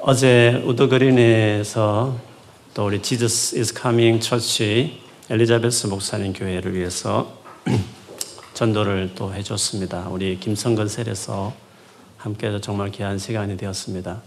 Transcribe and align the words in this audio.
어제 0.00 0.60
우드그린에서 0.66 2.18
또 2.74 2.86
우리 2.86 3.00
지저스 3.00 3.56
이스 3.56 3.72
카밍 3.72 4.18
처치 4.18 4.98
엘리자베스 5.30 5.86
목사님 5.86 6.32
교회를 6.32 6.74
위해서 6.74 7.38
전도를 8.54 9.12
또 9.14 9.32
해줬습니다. 9.32 10.08
우리 10.10 10.38
김성근 10.40 10.88
셀에서 10.88 11.54
함께해서 12.16 12.60
정말 12.60 12.90
귀한 12.90 13.18
시간이 13.18 13.56
되었습니다. 13.56 14.20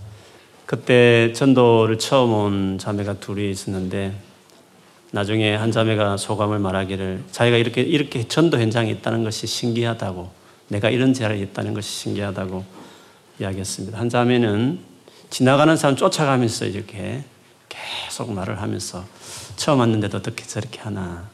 그때 0.65 1.33
전도를 1.33 1.99
처음 1.99 2.33
온 2.33 2.77
자매가 2.77 3.15
둘이 3.19 3.51
있었는데 3.51 4.13
나중에 5.11 5.53
한 5.53 5.71
자매가 5.73 6.15
소감을 6.15 6.59
말하기를 6.59 7.25
자기가 7.31 7.57
이렇게 7.57 7.81
이렇게 7.81 8.25
전도 8.25 8.57
현장에 8.59 8.89
있다는 8.91 9.25
것이 9.25 9.45
신기하다고 9.47 10.29
내가 10.69 10.89
이런 10.89 11.13
자리에 11.13 11.41
있다는 11.43 11.73
것이 11.73 11.89
신기하다고 11.89 12.63
이야기했습니다. 13.41 13.99
한 13.99 14.09
자매는 14.09 14.96
지나가는 15.29 15.75
사람 15.75 15.95
쫓아가면서 15.95 16.65
이렇게 16.65 17.23
계속 17.69 18.31
말을 18.31 18.61
하면서 18.61 19.03
처음 19.55 19.79
왔는데도 19.79 20.17
어떻게 20.17 20.45
저렇게 20.45 20.79
하나 20.79 21.29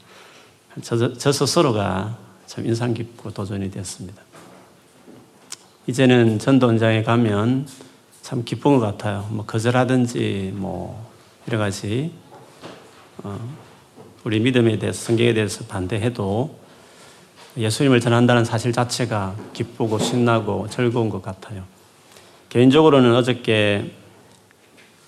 저, 0.81 1.13
저 1.13 1.31
스스로가 1.31 2.17
참 2.47 2.65
인상 2.65 2.93
깊고 2.93 3.31
도전이 3.31 3.69
되었습니다. 3.71 4.21
이제는 5.87 6.39
전도 6.39 6.69
현장에 6.69 7.03
가면 7.03 7.67
참 8.21 8.43
기쁜 8.43 8.79
것 8.79 8.85
같아요. 8.85 9.27
뭐 9.31 9.45
거절하든지 9.45 10.53
뭐 10.55 11.11
여러 11.47 11.57
가지 11.57 12.13
어, 13.23 13.37
우리 14.23 14.39
믿음에 14.39 14.79
대해서 14.79 15.01
성경에 15.03 15.33
대해서 15.33 15.65
반대해도 15.65 16.57
예수님을 17.57 17.99
전한다는 17.99 18.45
사실 18.45 18.71
자체가 18.71 19.35
기쁘고 19.53 19.99
신나고 19.99 20.67
즐거운 20.69 21.09
것 21.09 21.21
같아요. 21.21 21.65
개인적으로는 22.53 23.15
어저께 23.15 23.89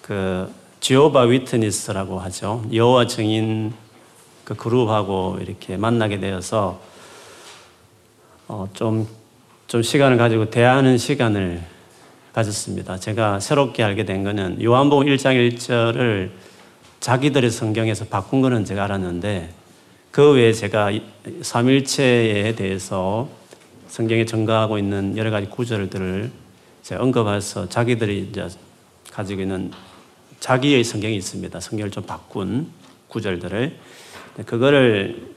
그 0.02 0.52
지오바 0.80 1.21
위트니스라고 1.26 2.20
하죠. 2.21 2.65
여호와 2.74 3.05
증인 3.05 3.71
그 4.43 4.55
그룹하고 4.55 5.37
이렇게 5.40 5.77
만나게 5.77 6.20
되어서 6.20 6.82
어, 8.48 8.68
좀, 8.74 9.07
좀 9.68 9.84
시간을 9.84 10.18
가지고 10.18 10.49
대화하는 10.49 10.98
시간을 10.98 11.62
가졌습니다. 12.34 12.98
제가 12.98 13.40
새롭게 13.40 13.84
알게 13.84 14.05
된 14.05 14.24
거는 14.24 14.63
요한복음 14.63 15.05
1장 15.05 15.35
1절을 15.35 16.32
자기들의 16.99 17.52
성경에서 17.52 18.05
바꾼 18.05 18.41
거는 18.41 18.65
제가 18.65 18.85
알았는데 18.85 19.52
그 20.09 20.32
외에 20.32 20.52
제가 20.52 20.90
삼일체에 21.43 22.55
대해서 22.55 23.30
성경에 23.87 24.26
증가하고 24.26 24.80
있는 24.80 25.15
여러 25.15 25.30
가지 25.30 25.48
구절들을 25.48 26.45
언급해서 26.94 27.68
자기들이 27.68 28.28
이제 28.30 28.48
가지고 29.12 29.41
있는 29.41 29.72
자기의 30.40 30.84
성경이 30.84 31.16
있습니다. 31.16 31.60
성경을 31.60 31.90
좀 31.90 32.04
바꾼 32.04 32.68
구절들을 33.08 33.76
그거를 34.46 35.34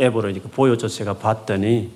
앱으로 0.00 0.32
보여줘 0.52 0.88
제가 0.88 1.18
봤더니 1.18 1.90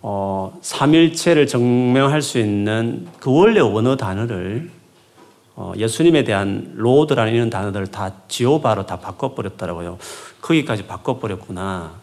어, 0.00 0.58
삼일체를 0.62 1.46
증명할 1.46 2.22
수 2.22 2.38
있는 2.38 3.06
그 3.20 3.32
원래 3.32 3.60
원어 3.60 3.96
단어를 3.96 4.70
어, 5.54 5.72
예수님에 5.76 6.24
대한 6.24 6.72
로드라는 6.74 7.34
이런 7.34 7.50
단어들을 7.50 7.86
다 7.88 8.14
지오바로 8.26 8.86
다 8.86 8.98
바꿔버렸더라고요. 8.98 9.98
거기까지 10.40 10.86
바꿔버렸구나. 10.86 12.01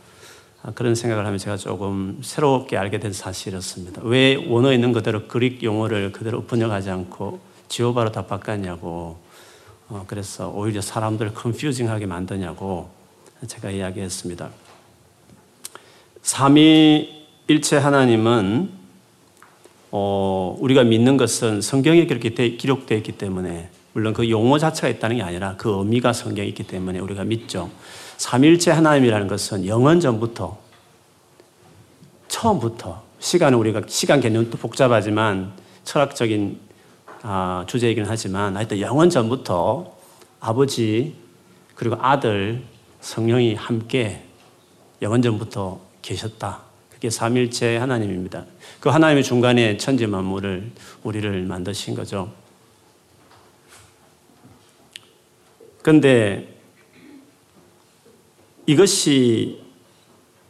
아, 0.61 0.71
그런 0.71 0.93
생각을 0.95 1.25
하면 1.25 1.38
제가 1.38 1.57
조금 1.57 2.19
새롭게 2.21 2.77
알게 2.77 2.99
된 2.99 3.13
사실이었습니다. 3.13 4.02
왜 4.03 4.35
원어에 4.35 4.75
있는 4.75 4.91
그대로 4.91 5.27
그릭 5.27 5.63
용어를 5.63 6.11
그대로 6.11 6.43
번역하지 6.43 6.89
않고 6.89 7.39
지오바로 7.69 8.11
다 8.11 8.25
바꿨냐고. 8.25 9.17
어, 9.88 10.03
그래서 10.07 10.49
오히려 10.49 10.81
사람들을 10.81 11.33
컨퓨징하게 11.33 12.05
만드냐고 12.05 12.89
제가 13.47 13.71
이야기했습니다. 13.71 14.50
삼위 16.22 17.25
일체 17.47 17.78
하나님은 17.78 18.69
어, 19.91 20.55
우리가 20.59 20.84
믿는 20.84 21.17
것은 21.17 21.61
성경에 21.61 22.05
그렇게 22.05 22.29
기록되어 22.29 22.97
있기 23.00 23.13
때문에 23.13 23.69
물론 23.94 24.13
그 24.13 24.29
용어 24.29 24.59
자체가 24.59 24.88
있다는 24.89 25.16
게 25.16 25.23
아니라 25.23 25.55
그 25.57 25.79
의미가 25.79 26.13
성경에 26.13 26.47
있기 26.50 26.67
때문에 26.67 27.00
우리가 27.00 27.23
믿죠. 27.23 27.72
삼일체 28.19 28.72
하나님이라는 28.72 29.28
것은 29.28 29.66
영원 29.66 30.02
전부터 30.02 30.59
처음부터 32.28 33.02
시간은 33.19 33.57
우리가 33.57 33.84
시간 33.88 34.19
개념도 34.19 34.57
복잡하지만 34.57 35.53
철학적인 35.85 36.59
아, 37.22 37.63
주제이긴 37.66 38.03
하지만 38.06 38.58
하여튼 38.58 38.81
영원 38.81 39.09
전부터 39.09 39.96
아버지 40.41 41.16
그리고 41.75 41.96
아들 42.02 42.62
성령이 43.00 43.56
함께 43.56 44.25
영원 45.02 45.22
전부터 45.22 45.79
계셨다. 46.02 46.63
그게 46.90 47.09
삼일체 47.09 47.78
하나님입니다. 47.78 48.46
그 48.81 48.90
하나님의 48.90 49.24
중간에 49.24 49.78
천지 49.78 50.06
만물을 50.08 50.72
우리를 51.03 51.44
만드신 51.44 51.96
거죠. 51.96 52.34
그런데 55.81 56.59
이것이 58.69 59.59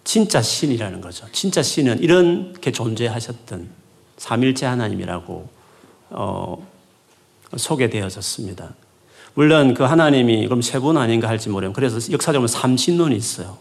진짜 0.03 0.41
신이라는 0.41 0.99
거죠. 0.99 1.25
진짜 1.31 1.61
신은 1.63 1.99
이렇게 2.03 2.71
존재하셨던 2.71 3.69
삼일체 4.17 4.65
하나님이라고 4.65 5.49
어, 6.09 6.67
소개되어졌습니다. 7.55 8.75
물론 9.35 9.73
그 9.73 9.83
하나님이 9.83 10.45
그럼 10.47 10.61
세 10.61 10.79
분 10.79 10.97
아닌가 10.97 11.29
할지 11.29 11.47
모르면 11.49 11.73
그래서 11.73 12.11
역사적으로 12.11 12.47
삼신론이 12.47 13.15
있어요. 13.15 13.57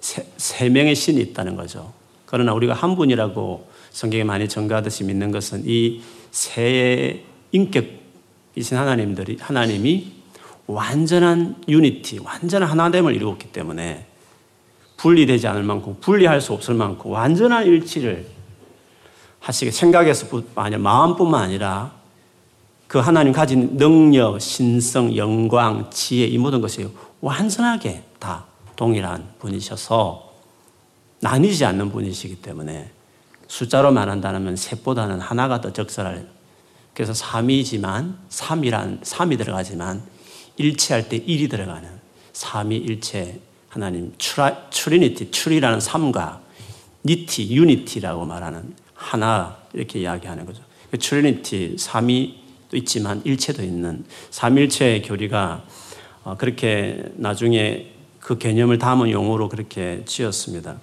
세, 0.00 0.26
세 0.38 0.68
명의 0.70 0.94
신이 0.94 1.20
있다는 1.20 1.56
거죠. 1.56 1.92
그러나 2.24 2.54
우리가 2.54 2.72
한 2.72 2.96
분이라고 2.96 3.68
성경에 3.90 4.24
많이 4.24 4.48
전가하듯이 4.48 5.04
믿는 5.04 5.30
것은 5.30 5.64
이 5.66 6.00
세 6.30 7.22
인격이신 7.52 8.78
하나님들이, 8.78 9.36
하나님이 9.38 10.10
완전한 10.72 11.62
유니티, 11.68 12.20
완전한 12.20 12.68
하나됨을 12.68 13.14
이루었기 13.14 13.52
때문에 13.52 14.06
분리되지 14.96 15.46
않을 15.48 15.62
만큼, 15.62 15.96
분리할 16.00 16.40
수 16.40 16.52
없을 16.52 16.74
만큼 16.74 17.10
완전한 17.10 17.66
일치를 17.66 18.26
하시게 19.40 19.70
생각에서 19.70 20.26
아니라 20.54 20.78
마음뿐만 20.78 21.42
아니라 21.42 21.92
그 22.86 22.98
하나님 22.98 23.32
가진 23.32 23.76
능력, 23.76 24.40
신성, 24.40 25.16
영광, 25.16 25.90
지혜 25.90 26.26
이 26.26 26.38
모든 26.38 26.60
것이 26.60 26.88
완전하게 27.20 28.02
다 28.18 28.44
동일한 28.76 29.28
분이셔서 29.38 30.32
나뉘지 31.20 31.64
않는 31.64 31.90
분이시기 31.90 32.36
때문에 32.36 32.90
숫자로 33.48 33.92
말한다면 33.92 34.56
셋보다는 34.56 35.20
하나가 35.20 35.60
더 35.60 35.72
적절할 35.72 36.26
그래서 36.94 37.12
3이지만 37.12 38.16
3이란 38.28 39.02
3이 39.02 39.38
들어가지만 39.38 40.02
일체할 40.56 41.08
때 41.08 41.18
1이 41.18 41.50
들어가는 41.50 41.88
3이 42.32 42.88
일체 42.88 43.40
하나님 43.68 44.12
추라, 44.18 44.68
추리니티 44.70 45.30
추리라는 45.30 45.78
3과 45.78 46.40
니티 47.04 47.54
유니티라고 47.54 48.24
말하는 48.24 48.74
하나 48.94 49.56
이렇게 49.72 50.00
이야기하는 50.00 50.46
거죠. 50.46 50.62
추리니티 50.98 51.76
3이 51.78 52.34
또 52.70 52.76
있지만 52.76 53.20
일체도 53.24 53.62
있는 53.62 54.04
삼일체의 54.30 55.02
교리가 55.02 55.64
어, 56.24 56.36
그렇게 56.36 57.02
나중에 57.16 57.92
그 58.20 58.38
개념을 58.38 58.78
담은 58.78 59.10
용어로 59.10 59.48
그렇게 59.48 60.02
지었습니다. 60.06 60.78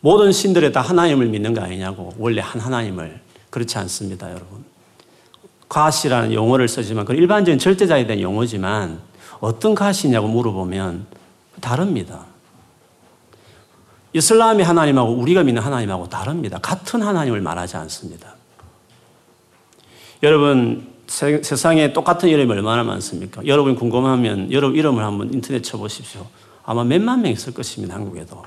모든 0.00 0.30
신들에 0.30 0.70
다 0.70 0.80
하나님을 0.80 1.26
믿는 1.26 1.52
거 1.52 1.62
아니냐고. 1.62 2.14
원래 2.16 2.40
한 2.40 2.60
하나님을. 2.60 3.20
그렇지 3.50 3.76
않습니다, 3.78 4.30
여러분. 4.30 4.64
가시라는 5.68 6.32
용어를 6.32 6.68
쓰지만, 6.68 7.04
그 7.04 7.14
일반적인 7.14 7.58
절대자에 7.58 8.06
대한 8.06 8.22
용어지만, 8.22 9.00
어떤 9.40 9.74
가시냐고 9.74 10.28
물어보면 10.28 11.06
다릅니다. 11.60 12.24
이슬람의 14.12 14.64
하나님하고 14.64 15.12
우리가 15.12 15.42
믿는 15.42 15.60
하나님하고 15.60 16.08
다릅니다. 16.08 16.58
같은 16.58 17.02
하나님을 17.02 17.40
말하지 17.40 17.76
않습니다. 17.76 18.34
여러분, 20.22 20.94
세, 21.06 21.42
상에 21.42 21.92
똑같은 21.92 22.28
이름이 22.28 22.50
얼마나 22.50 22.82
많습니까? 22.82 23.46
여러분 23.46 23.76
궁금하면 23.76 24.50
여러분 24.52 24.76
이름을 24.76 25.04
한번 25.04 25.32
인터넷 25.32 25.62
쳐보십시오. 25.62 26.26
아마 26.64 26.82
몇만 26.82 27.22
명 27.22 27.30
있을 27.30 27.52
것입니다, 27.54 27.94
한국에도. 27.94 28.42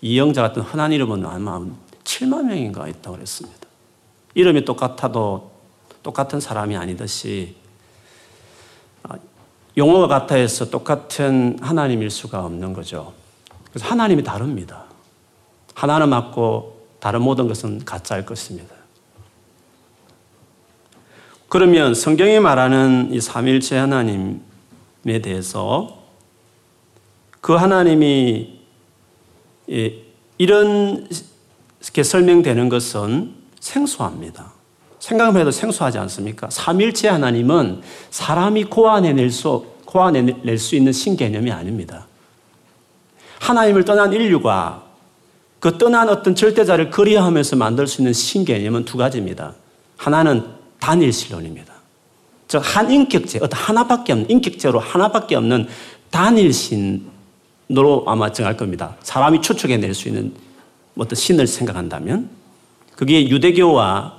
이영자 0.00 0.42
같은 0.42 0.62
흔한 0.62 0.92
이름은 0.92 1.24
아마 1.26 1.60
7만 2.04 2.46
명인가 2.46 2.88
있다고 2.88 3.16
그랬습니다. 3.16 3.66
이름이 4.34 4.64
똑같아도 4.64 5.55
똑같은 6.06 6.38
사람이 6.38 6.76
아니듯이 6.76 7.56
아, 9.02 9.16
용어가 9.76 10.06
같아 10.06 10.36
해서 10.36 10.70
똑같은 10.70 11.58
하나님일 11.60 12.10
수가 12.10 12.44
없는 12.44 12.74
거죠. 12.74 13.12
그래서 13.70 13.88
하나님이 13.88 14.22
다릅니다. 14.22 14.84
하나는 15.74 16.08
맞고 16.08 16.86
다른 17.00 17.22
모든 17.22 17.48
것은 17.48 17.84
가짜일 17.84 18.24
것입니다. 18.24 18.72
그러면 21.48 21.92
성경이 21.92 22.38
말하는 22.38 23.12
이 23.12 23.20
삼일체 23.20 23.76
하나님에 23.76 24.40
대해서 25.24 26.04
그 27.40 27.52
하나님이 27.54 28.60
이런 30.38 31.08
게 31.92 32.02
설명되는 32.04 32.68
것은 32.68 33.34
생소합니다. 33.58 34.55
생각만 35.06 35.40
해도 35.40 35.52
생소하지 35.52 35.98
않습니까? 35.98 36.48
삼일체 36.50 37.08
하나님은 37.08 37.80
사람이 38.10 38.64
고안해낼 38.64 39.30
수, 39.30 39.64
고안해낼 39.84 40.58
수 40.58 40.74
있는 40.74 40.92
신개념이 40.92 41.52
아닙니다. 41.52 42.08
하나님을 43.38 43.84
떠난 43.84 44.12
인류가 44.12 44.82
그 45.60 45.78
떠난 45.78 46.08
어떤 46.08 46.34
절대자를 46.34 46.90
그리하면서 46.90 47.54
만들 47.54 47.86
수 47.86 48.00
있는 48.00 48.12
신개념은 48.12 48.84
두 48.84 48.98
가지입니다. 48.98 49.54
하나는 49.96 50.44
단일신론입니다. 50.80 51.72
즉, 52.48 52.60
한 52.64 52.90
인격체, 52.90 53.38
어떤 53.40 53.60
하나밖에 53.60 54.12
없는, 54.12 54.28
인격체로 54.28 54.80
하나밖에 54.80 55.36
없는 55.36 55.68
단일신으로 56.10 57.04
아마 58.06 58.32
정할 58.32 58.56
겁니다. 58.56 58.96
사람이 59.02 59.40
추측해낼 59.40 59.94
수 59.94 60.08
있는 60.08 60.34
어떤 60.96 61.14
신을 61.14 61.46
생각한다면, 61.46 62.28
그게 62.96 63.28
유대교와, 63.28 64.15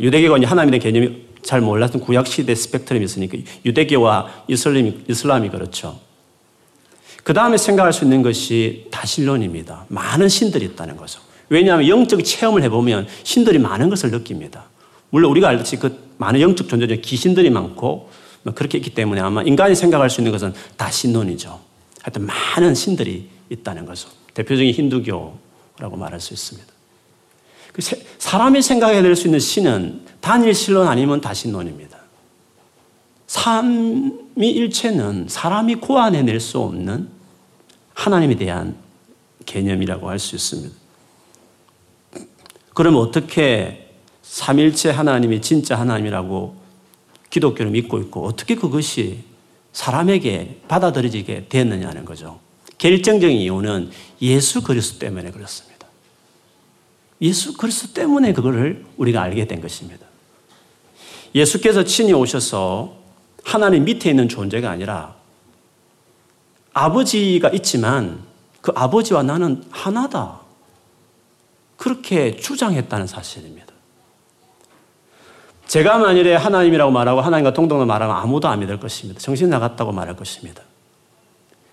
유대교가 0.00 0.38
이제 0.38 0.46
하나님의 0.46 0.80
개념이 0.80 1.30
잘 1.42 1.60
몰랐던 1.60 2.00
구약시대 2.02 2.54
스펙트럼이 2.54 3.04
있으니까 3.04 3.38
유대교와 3.64 4.44
이슬람이, 4.48 5.04
이슬람이 5.08 5.48
그렇죠. 5.48 5.98
그 7.22 7.32
다음에 7.32 7.56
생각할 7.56 7.92
수 7.92 8.04
있는 8.04 8.22
것이 8.22 8.86
다신론입니다. 8.90 9.86
많은 9.88 10.28
신들이 10.28 10.66
있다는 10.66 10.96
거죠. 10.96 11.20
왜냐하면 11.48 11.88
영적 11.88 12.24
체험을 12.24 12.62
해보면 12.64 13.08
신들이 13.24 13.58
많은 13.58 13.90
것을 13.90 14.10
느낍니다. 14.10 14.64
물론 15.10 15.30
우리가 15.32 15.48
알듯이 15.48 15.76
그 15.76 16.14
많은 16.18 16.40
영적 16.40 16.68
존재 16.68 16.86
중에 16.86 16.98
귀신들이 17.00 17.50
많고 17.50 18.10
뭐 18.42 18.54
그렇게 18.54 18.78
있기 18.78 18.90
때문에 18.90 19.20
아마 19.20 19.42
인간이 19.42 19.74
생각할 19.74 20.08
수 20.08 20.20
있는 20.20 20.32
것은 20.32 20.54
다신론이죠. 20.76 21.60
하여튼 22.02 22.26
많은 22.26 22.74
신들이 22.74 23.28
있다는 23.50 23.84
거죠. 23.84 24.08
대표적인 24.34 24.72
힌두교라고 24.72 25.96
말할 25.96 26.20
수 26.20 26.32
있습니다. 26.32 26.69
그 27.72 27.82
사람이 28.18 28.62
생각해낼 28.62 29.14
수 29.16 29.28
있는 29.28 29.38
신은 29.38 30.06
단일 30.20 30.54
신론 30.54 30.88
아니면 30.88 31.20
다신론입니다. 31.20 31.98
삼위일체는 33.26 35.26
사람이 35.28 35.76
고안해낼 35.76 36.40
수 36.40 36.58
없는 36.58 37.08
하나님에 37.94 38.36
대한 38.36 38.76
개념이라고 39.46 40.08
할 40.08 40.18
수 40.18 40.34
있습니다. 40.34 40.74
그럼 42.74 42.96
어떻게 42.96 43.90
삼일체 44.22 44.90
하나님이 44.90 45.42
진짜 45.42 45.78
하나님이라고 45.78 46.56
기독교를 47.30 47.70
믿고 47.72 47.98
있고 48.00 48.24
어떻게 48.24 48.54
그것이 48.54 49.20
사람에게 49.72 50.62
받아들여지게 50.66 51.46
됐느냐는 51.48 52.04
거죠. 52.04 52.40
결정적인 52.78 53.36
이유는 53.36 53.90
예수 54.22 54.62
그리스도 54.62 55.00
때문에 55.00 55.30
그렇습니다. 55.30 55.69
예수 57.20 57.56
그리스도 57.56 57.92
때문에 57.92 58.32
그거를 58.32 58.84
우리가 58.96 59.22
알게 59.22 59.46
된 59.46 59.60
것입니다. 59.60 60.06
예수께서 61.34 61.84
친히 61.84 62.12
오셔서 62.12 62.96
하나님 63.44 63.84
밑에 63.84 64.10
있는 64.10 64.28
존재가 64.28 64.70
아니라 64.70 65.14
아버지가 66.72 67.50
있지만 67.50 68.22
그 68.60 68.72
아버지와 68.74 69.22
나는 69.22 69.64
하나다. 69.70 70.40
그렇게 71.76 72.36
주장했다는 72.36 73.06
사실입니다. 73.06 73.68
제가 75.66 75.98
만일에 75.98 76.34
하나님이라고 76.34 76.90
말하고 76.90 77.20
하나님과 77.20 77.52
동등을 77.52 77.86
말하면 77.86 78.16
아무도 78.16 78.48
안 78.48 78.60
믿을 78.60 78.80
것입니다. 78.80 79.20
정신 79.20 79.48
나갔다고 79.48 79.92
말할 79.92 80.16
것입니다. 80.16 80.62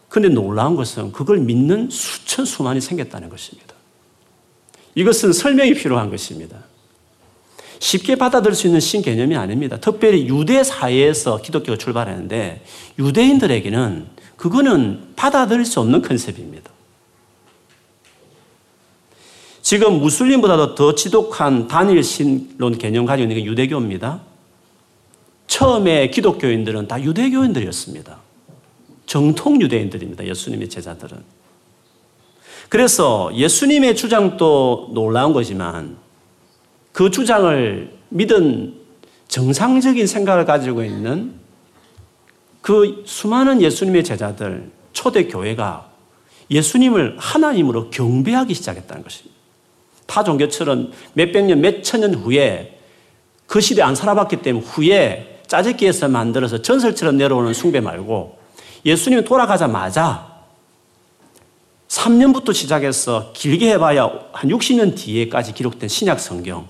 그런데 0.07 0.33
놀라운 0.33 0.75
것은 0.75 1.11
그걸 1.11 1.39
믿는 1.39 1.89
수천 1.89 2.45
수만이 2.45 2.79
생겼다는 2.79 3.29
것입니다. 3.29 3.73
이것은 4.97 5.31
설명이 5.31 5.75
필요한 5.75 6.09
것입니다. 6.09 6.57
쉽게 7.77 8.15
받아들일 8.15 8.55
수 8.55 8.65
있는 8.65 8.79
신개념이 8.79 9.35
아닙니다. 9.35 9.77
특별히 9.77 10.27
유대 10.27 10.63
사회에서 10.63 11.39
기독교가 11.39 11.77
출발하는데 11.77 12.65
유대인들에게는 12.97 14.07
그거는 14.37 15.13
받아들일 15.15 15.65
수 15.65 15.79
없는 15.81 16.01
컨셉입니다. 16.01 16.71
지금 19.61 19.99
무슬림보다도 19.99 20.73
더 20.73 20.95
지독한 20.95 21.67
단일 21.67 22.03
신론 22.03 22.75
개념 22.79 23.05
가지고 23.05 23.29
있는 23.29 23.35
게 23.35 23.45
유대교입니다. 23.45 24.21
처음에 25.45 26.09
기독교인들은 26.09 26.87
다 26.87 26.99
유대교인들이었습니다. 27.03 28.17
정통 29.05 29.61
유대인들입니다. 29.61 30.25
예수님의 30.25 30.69
제자들은. 30.69 31.36
그래서 32.69 33.31
예수님의 33.33 33.95
주장도 33.95 34.91
놀라운 34.93 35.33
거지만 35.33 35.97
그 36.91 37.11
주장을 37.11 37.91
믿은 38.09 38.73
정상적인 39.27 40.07
생각을 40.07 40.45
가지고 40.45 40.83
있는 40.83 41.33
그 42.61 43.03
수많은 43.05 43.61
예수님의 43.61 44.03
제자들, 44.03 44.71
초대교회가 44.93 45.89
예수님을 46.49 47.15
하나님으로 47.19 47.89
경배하기 47.89 48.53
시작했다는 48.53 49.03
것입니다. 49.03 49.37
타 50.05 50.23
종교처럼 50.23 50.91
몇백 51.13 51.45
년, 51.45 51.61
몇천 51.61 52.01
년 52.01 52.13
후에 52.15 52.79
그 53.45 53.61
시대 53.61 53.81
안 53.81 53.95
살아봤기 53.95 54.37
때문에 54.41 54.65
후에 54.65 55.41
짜집기에서 55.47 56.07
만들어서 56.09 56.61
전설처럼 56.61 57.17
내려오는 57.17 57.53
숭배 57.53 57.79
말고 57.79 58.37
예수님이 58.85 59.23
돌아가자마자 59.23 60.36
3년부터 61.97 62.53
시작해서 62.53 63.31
길게 63.33 63.71
해봐야 63.71 64.11
한 64.31 64.49
60년 64.49 64.95
뒤에까지 64.95 65.53
기록된 65.53 65.89
신약 65.89 66.19
성경 66.19 66.67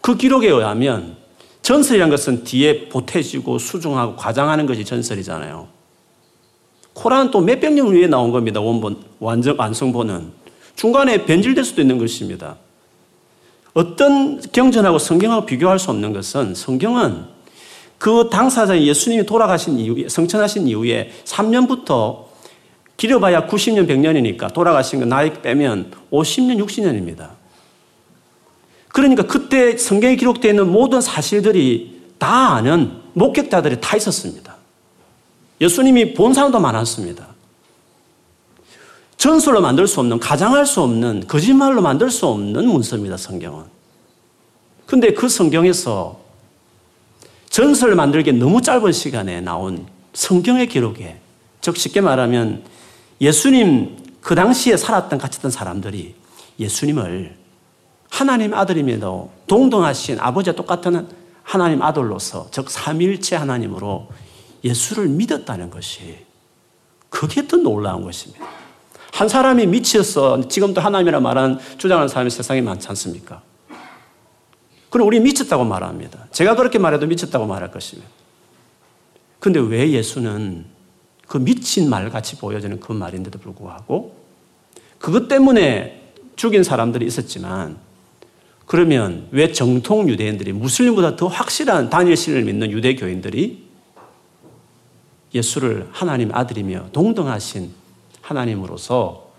그 0.00 0.16
기록에 0.16 0.48
의하면 0.48 1.16
전설이라는 1.62 2.10
것은 2.10 2.44
뒤에 2.44 2.88
보태지고 2.88 3.58
수중하고 3.58 4.16
과장하는 4.16 4.64
것이 4.64 4.84
전설이잖아요. 4.84 5.68
코란은 6.94 7.30
또 7.30 7.40
몇백 7.40 7.74
년 7.74 7.88
후에 7.88 8.06
나온 8.06 8.32
겁니다. 8.32 8.60
원본, 8.60 9.04
완전, 9.18 9.58
완성본은. 9.58 10.32
중간에 10.74 11.26
변질될 11.26 11.64
수도 11.64 11.82
있는 11.82 11.98
것입니다. 11.98 12.56
어떤 13.74 14.40
경전하고 14.40 14.98
성경하고 14.98 15.44
비교할 15.44 15.78
수 15.78 15.90
없는 15.90 16.14
것은 16.14 16.54
성경은 16.54 17.26
그 17.98 18.30
당사자 18.32 18.80
예수님이 18.80 19.26
돌아가신 19.26 19.78
이후에, 19.78 20.08
성천하신 20.08 20.68
이후에 20.68 21.12
3년부터 21.24 22.27
길어봐야 22.98 23.46
90년, 23.46 23.88
100년이니까 23.88 24.52
돌아가신 24.52 24.98
거 25.00 25.06
나이 25.06 25.32
빼면 25.32 25.92
50년, 26.10 26.62
60년입니다. 26.62 27.30
그러니까 28.88 29.22
그때 29.22 29.76
성경에 29.76 30.16
기록되어 30.16 30.50
있는 30.50 30.70
모든 30.70 31.00
사실들이 31.00 32.02
다 32.18 32.54
아는 32.54 33.00
목격자들이 33.14 33.80
다 33.80 33.96
있었습니다. 33.96 34.56
예수님이 35.60 36.14
본 36.14 36.34
사람도 36.34 36.58
많았습니다. 36.58 37.28
전설로 39.16 39.60
만들 39.60 39.86
수 39.86 40.00
없는, 40.00 40.18
가장할 40.18 40.66
수 40.66 40.80
없는, 40.82 41.26
거짓말로 41.28 41.80
만들 41.80 42.10
수 42.10 42.26
없는 42.26 42.66
문서입니다, 42.66 43.16
성경은. 43.16 43.64
근데 44.86 45.12
그 45.12 45.28
성경에서 45.28 46.20
전설을 47.50 47.94
만들기 47.94 48.32
너무 48.32 48.60
짧은 48.60 48.90
시간에 48.90 49.40
나온 49.40 49.86
성경의 50.14 50.68
기록에, 50.68 51.18
즉 51.60 51.76
쉽게 51.76 52.00
말하면 52.00 52.64
예수님 53.20 53.96
그 54.20 54.34
당시에 54.34 54.76
살았던 54.76 55.18
같았던 55.18 55.50
사람들이 55.50 56.14
예수님을 56.58 57.36
하나님 58.10 58.54
아들임에도 58.54 59.30
동등하신 59.46 60.18
아버지와 60.20 60.54
똑같은 60.56 61.08
하나님 61.42 61.82
아들로서 61.82 62.48
즉 62.50 62.70
삼일체 62.70 63.36
하나님으로 63.36 64.08
예수를 64.64 65.08
믿었다는 65.08 65.70
것이 65.70 66.26
그게 67.08 67.46
더 67.46 67.56
놀라운 67.56 68.02
것입니다. 68.02 68.44
한 69.12 69.28
사람이 69.28 69.66
미쳤어 69.66 70.48
지금도 70.48 70.80
하나님이라 70.80 71.20
말하는 71.20 71.58
주장하는 71.78 72.08
사람이 72.08 72.30
세상에 72.30 72.60
많지 72.60 72.88
않습니까? 72.88 73.42
그럼 74.90 75.06
우리 75.06 75.20
미쳤다고 75.20 75.64
말합니다. 75.64 76.26
제가 76.32 76.54
그렇게 76.54 76.78
말해도 76.78 77.06
미쳤다고 77.06 77.46
말할 77.46 77.70
것입니다. 77.70 78.08
근데 79.38 79.60
왜 79.60 79.90
예수는 79.90 80.66
그 81.28 81.38
미친 81.38 81.88
말 81.88 82.10
같이 82.10 82.36
보여지는 82.36 82.80
그 82.80 82.92
말인데도 82.92 83.38
불구하고 83.38 84.16
그것 84.98 85.28
때문에 85.28 86.12
죽인 86.34 86.64
사람들이 86.64 87.06
있었지만 87.06 87.76
그러면 88.66 89.28
왜 89.30 89.52
정통 89.52 90.08
유대인들이 90.08 90.52
무슬림보다 90.52 91.16
더 91.16 91.26
확실한 91.26 91.90
단일 91.90 92.16
신을 92.16 92.44
믿는 92.44 92.70
유대교인들이 92.70 93.68
예수를 95.34 95.88
하나님 95.92 96.34
아들이며 96.34 96.88
동등하신 96.92 97.72
하나님으로서 98.22 99.30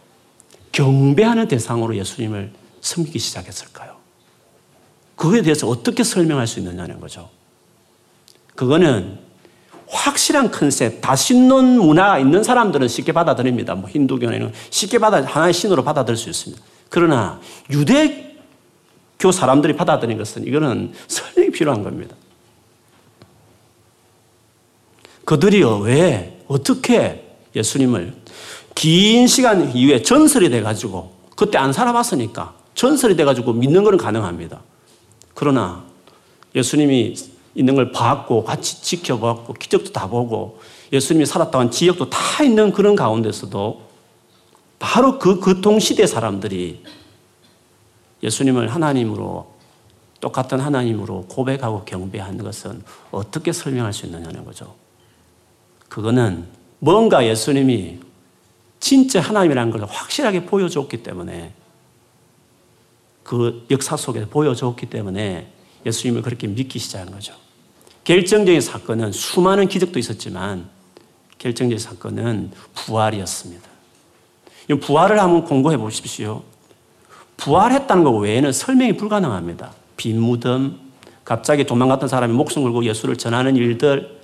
경배하는 0.71 1.47
대상으로 1.47 1.95
예수님을 1.97 2.51
섬기기 2.81 3.17
시작했을까요? 3.19 3.97
그거에 5.15 5.41
대해서 5.41 5.67
어떻게 5.67 6.03
설명할 6.03 6.47
수 6.47 6.59
있느냐는 6.59 6.99
거죠. 6.99 7.29
그거는 8.55 9.28
확실한 9.89 10.51
컨셉, 10.51 11.01
다신론 11.01 11.79
문화가 11.79 12.19
있는 12.19 12.43
사람들은 12.43 12.87
쉽게 12.87 13.11
받아들입니다. 13.11 13.75
뭐 13.75 13.89
힌두교는 13.89 14.53
쉽게 14.69 14.99
받아 14.99 15.23
하나의 15.25 15.53
신으로 15.53 15.83
받아들일 15.83 16.15
수 16.15 16.29
있습니다. 16.29 16.61
그러나 16.89 17.39
유대교 17.71 19.31
사람들이 19.31 19.75
받아들인 19.75 20.17
것은 20.17 20.45
이거는 20.45 20.93
설명이 21.07 21.51
필요한 21.51 21.83
겁니다. 21.83 22.15
그들이 25.25 25.63
왜 25.83 26.39
어떻게 26.47 27.27
예수님을 27.55 28.13
긴 28.75 29.27
시간 29.27 29.75
이후에 29.75 30.01
전설이 30.01 30.49
돼 30.49 30.61
가지고 30.61 31.13
그때 31.35 31.57
안 31.57 31.73
살아봤으니까 31.73 32.55
전설이 32.75 33.15
돼 33.15 33.25
가지고 33.25 33.53
믿는 33.53 33.83
것은 33.83 33.97
가능합니다. 33.97 34.61
그러나 35.33 35.83
예수님이 36.55 37.15
있는 37.55 37.75
걸 37.75 37.91
봤고 37.91 38.43
같이 38.43 38.81
지켜봤고 38.81 39.53
기적도 39.53 39.91
다 39.91 40.07
보고 40.07 40.59
예수님이 40.91 41.25
살았다고 41.25 41.59
한 41.59 41.71
지역도 41.71 42.09
다 42.09 42.43
있는 42.43 42.71
그런 42.71 42.95
가운데서도 42.95 43.89
바로 44.79 45.19
그, 45.19 45.39
그 45.39 45.61
동시대 45.61 46.07
사람들이 46.07 46.83
예수님을 48.23 48.69
하나님으로 48.69 49.53
똑같은 50.19 50.59
하나님으로 50.59 51.25
고백하고 51.29 51.85
경배하는 51.85 52.43
것은 52.43 52.83
어떻게 53.11 53.51
설명할 53.51 53.93
수 53.93 54.05
있느냐는 54.05 54.43
거죠. 54.43 54.75
그거는 55.87 56.45
뭔가 56.79 57.25
예수님이 57.25 57.99
진짜 58.79 59.19
하나님이라는 59.21 59.71
걸 59.71 59.85
확실하게 59.85 60.45
보여줬기 60.45 61.03
때문에 61.03 61.53
그 63.23 63.65
역사 63.69 63.95
속에 63.95 64.25
보여줬기 64.25 64.87
때문에 64.87 65.51
예수님을 65.85 66.21
그렇게 66.21 66.47
믿기 66.47 66.79
시작한 66.79 67.11
거죠. 67.11 67.33
결정적인 68.03 68.61
사건은 68.61 69.11
수많은 69.11 69.67
기적도 69.67 69.99
있었지만 69.99 70.67
결정적인 71.37 71.79
사건은 71.79 72.51
부활이었습니다. 72.73 73.69
부활을 74.81 75.19
한번 75.19 75.45
공부해 75.45 75.77
보십시오. 75.77 76.43
부활했다는 77.37 78.03
것 78.03 78.11
외에는 78.11 78.51
설명이 78.51 78.97
불가능합니다. 78.97 79.73
빈 79.95 80.19
무덤, 80.19 80.79
갑자기 81.23 81.65
도망갔던 81.65 82.09
사람이 82.09 82.33
목숨 82.33 82.63
걸고 82.63 82.85
예수를 82.85 83.15
전하는 83.15 83.55
일들, 83.55 84.19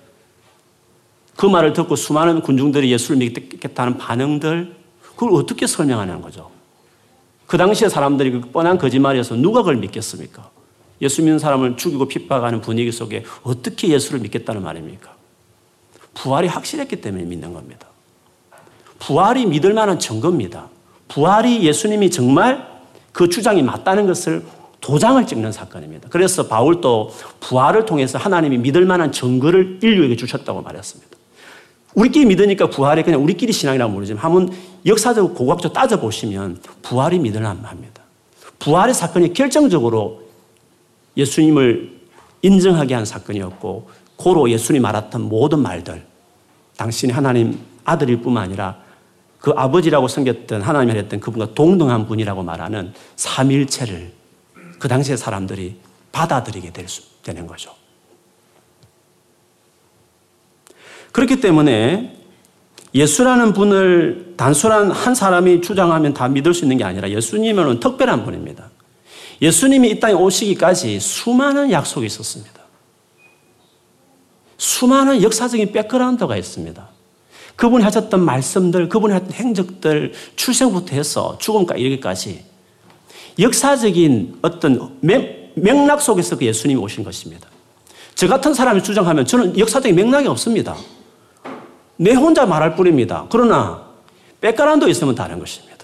그 1.35 1.45
말을 1.45 1.73
듣고 1.73 1.95
수많은 1.95 2.41
군중들이 2.41 2.91
예수를 2.91 3.17
믿겠다는 3.17 3.97
반응들, 3.97 4.75
그걸 5.15 5.33
어떻게 5.33 5.67
설명하냐는 5.67 6.21
거죠. 6.21 6.51
그 7.47 7.57
당시에 7.57 7.89
사람들이 7.89 8.31
그 8.31 8.41
뻔한 8.51 8.77
거짓말이어서 8.77 9.35
누가 9.35 9.61
그걸 9.61 9.77
믿겠습니까? 9.77 10.49
예수 11.01 11.21
믿는 11.21 11.39
사람을 11.39 11.77
죽이고 11.77 12.07
핍박하는 12.07 12.61
분위기 12.61 12.91
속에 12.91 13.23
어떻게 13.43 13.89
예수를 13.89 14.19
믿겠다는 14.21 14.63
말입니까? 14.63 15.13
부활이 16.13 16.47
확실했기 16.47 17.01
때문에 17.01 17.25
믿는 17.25 17.53
겁니다. 17.53 17.87
부활이 18.99 19.45
믿을 19.45 19.73
만한 19.73 19.99
증거입니다. 19.99 20.69
부활이 21.07 21.63
예수님이 21.63 22.09
정말 22.09 22.67
그 23.11 23.29
주장이 23.29 23.61
맞다는 23.61 24.07
것을 24.07 24.43
도장을 24.81 25.25
찍는 25.25 25.51
사건입니다. 25.51 26.09
그래서 26.09 26.47
바울도 26.47 27.11
부활을 27.39 27.85
통해서 27.85 28.17
하나님이 28.17 28.57
믿을 28.59 28.85
만한 28.85 29.11
증거를 29.11 29.79
인류에게 29.81 30.15
주셨다고 30.15 30.61
말했습니다. 30.61 31.15
우리끼리 31.95 32.25
믿으니까 32.25 32.69
부활이 32.69 33.03
그냥 33.03 33.23
우리끼리 33.23 33.53
신앙이라고 33.53 33.91
모르지만 33.91 34.23
한번 34.23 34.53
역사적 34.85 35.33
고고학적 35.33 35.73
따져보시면 35.73 36.59
부활이 36.81 37.19
믿을만 37.19 37.63
합니다. 37.63 38.03
부활의 38.59 38.93
사건이 38.93 39.33
결정적으로 39.33 40.24
예수님을 41.17 41.95
인정하게 42.41 42.93
한 42.93 43.05
사건이었고 43.05 43.89
고로 44.15 44.49
예수님이 44.49 44.81
말했던 44.81 45.21
모든 45.21 45.59
말들 45.59 46.05
당신이 46.77 47.11
하나님 47.11 47.59
아들일 47.83 48.21
뿐만 48.21 48.43
아니라 48.43 48.77
그 49.39 49.51
아버지라고 49.55 50.07
섬겼던 50.07 50.61
하나님을 50.61 50.95
했던 50.97 51.19
그분과 51.19 51.53
동등한 51.53 52.07
분이라고 52.07 52.43
말하는 52.43 52.93
삼일체를 53.15 54.11
그 54.79 54.87
당시의 54.87 55.17
사람들이 55.17 55.77
받아들이게 56.11 56.71
될 56.71 56.87
수, 56.87 57.03
되는 57.21 57.45
거죠. 57.45 57.71
그렇기 61.11 61.39
때문에 61.39 62.17
예수라는 62.93 63.53
분을 63.53 64.33
단순한 64.37 64.91
한 64.91 65.13
사람이 65.13 65.61
주장하면 65.61 66.13
다 66.13 66.27
믿을 66.27 66.53
수 66.53 66.65
있는 66.65 66.77
게 66.77 66.83
아니라 66.83 67.09
예수님은 67.09 67.79
특별한 67.79 68.23
분입니다. 68.23 68.69
예수님이 69.41 69.91
이 69.91 69.99
땅에 69.99 70.13
오시기까지 70.13 70.99
수많은 70.99 71.71
약속이 71.71 72.05
있었습니다. 72.05 72.53
수많은 74.57 75.21
역사적인 75.21 75.71
백그라운드가 75.71 76.37
있습니다. 76.37 76.89
그분이 77.55 77.83
하셨던 77.83 78.21
말씀들, 78.21 78.89
그분이 78.89 79.13
했던 79.13 79.31
행적들, 79.31 80.13
출생부터 80.35 80.95
해서 80.95 81.37
죽음까지 81.39 81.81
이르기까지 81.81 82.43
역사적인 83.39 84.39
어떤 84.41 84.97
맥락 85.01 86.01
속에서 86.01 86.37
그 86.37 86.45
예수님이 86.45 86.79
오신 86.81 87.03
것입니다. 87.03 87.49
저 88.13 88.27
같은 88.27 88.53
사람이 88.53 88.81
주장하면 88.81 89.25
저는 89.25 89.59
역사적인 89.59 89.95
맥락이 89.95 90.27
없습니다. 90.27 90.75
내 91.97 92.13
혼자 92.13 92.45
말할 92.45 92.75
뿐입니다. 92.75 93.27
그러나 93.29 93.85
background 94.39 94.87
있으면 94.89 95.15
다른 95.15 95.39
것입니다. 95.39 95.74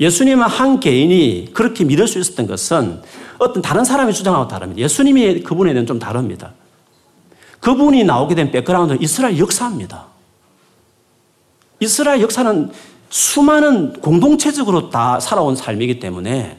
예수님은 0.00 0.46
한 0.46 0.80
개인이 0.80 1.50
그렇게 1.52 1.84
믿을 1.84 2.06
수 2.08 2.18
있었던 2.18 2.46
것은 2.46 3.02
어떤 3.38 3.62
다른 3.62 3.84
사람이 3.84 4.12
주장하고 4.12 4.48
다릅니다. 4.48 4.80
예수님이 4.80 5.42
그분에 5.42 5.72
대한 5.72 5.86
좀 5.86 5.98
다릅니다. 5.98 6.52
그분이 7.60 8.04
나오게 8.04 8.34
된 8.34 8.50
background는 8.50 9.02
이스라엘 9.02 9.38
역사입니다. 9.38 10.06
이스라엘 11.80 12.20
역사는 12.22 12.70
수많은 13.10 13.94
공동체적으로 14.00 14.90
다 14.90 15.20
살아온 15.20 15.54
삶이기 15.54 16.00
때문에 16.00 16.58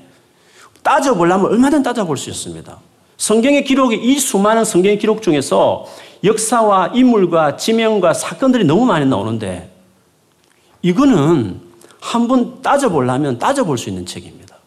따져보려면 0.83 1.47
얼마든 1.47 1.81
따져볼 1.81 2.17
수 2.17 2.29
있습니다. 2.29 2.77
성경의 3.17 3.63
기록이 3.63 3.95
이 3.95 4.19
수많은 4.19 4.65
성경의 4.65 4.99
기록 4.99 5.21
중에서 5.21 5.87
역사와 6.23 6.91
인물과 6.93 7.57
지명과 7.57 8.13
사건들이 8.13 8.65
너무 8.65 8.85
많이 8.85 9.05
나오는데 9.05 9.71
이거는 10.81 11.61
한번 12.03 12.61
따져보려면 12.61 13.39
따져볼 13.39 13.77
수 13.77 13.87
있는 13.87 14.05
책입니다. 14.05 14.57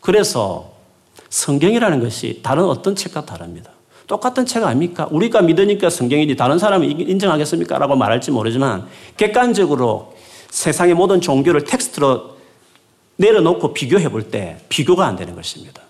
그래서 0.00 0.72
성경이라는 1.30 2.00
것이 2.00 2.40
다른 2.42 2.64
어떤 2.64 2.96
책과 2.96 3.24
다릅니다. 3.26 3.70
똑같은 4.08 4.44
책 4.44 4.64
아닙니까? 4.64 5.06
우리가 5.12 5.40
믿으니까 5.42 5.88
성경이지 5.88 6.34
다른 6.34 6.58
사람이 6.58 6.88
인정하겠습니까? 6.88 7.78
라고 7.78 7.94
말할지 7.94 8.32
모르지만 8.32 8.88
객관적으로 9.16 10.16
세상의 10.50 10.94
모든 10.94 11.20
종교를 11.20 11.62
텍스트로 11.62 12.36
내려놓고 13.16 13.72
비교해 13.72 14.08
볼 14.08 14.30
때 14.30 14.56
비교가 14.68 15.06
안 15.06 15.14
되는 15.14 15.36
것입니다. 15.36 15.82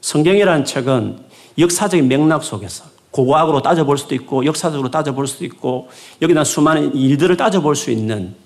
성경이라는 0.00 0.64
책은 0.64 1.18
역사적인 1.58 2.08
맥락 2.08 2.42
속에서 2.42 2.84
고고학으로 3.10 3.60
따져볼 3.60 3.98
수도 3.98 4.14
있고 4.14 4.46
역사적으로 4.46 4.90
따져볼 4.90 5.26
수도 5.26 5.44
있고 5.44 5.90
여기다 6.22 6.44
수많은 6.44 6.94
일들을 6.94 7.36
따져볼 7.36 7.76
수 7.76 7.90
있는 7.90 8.42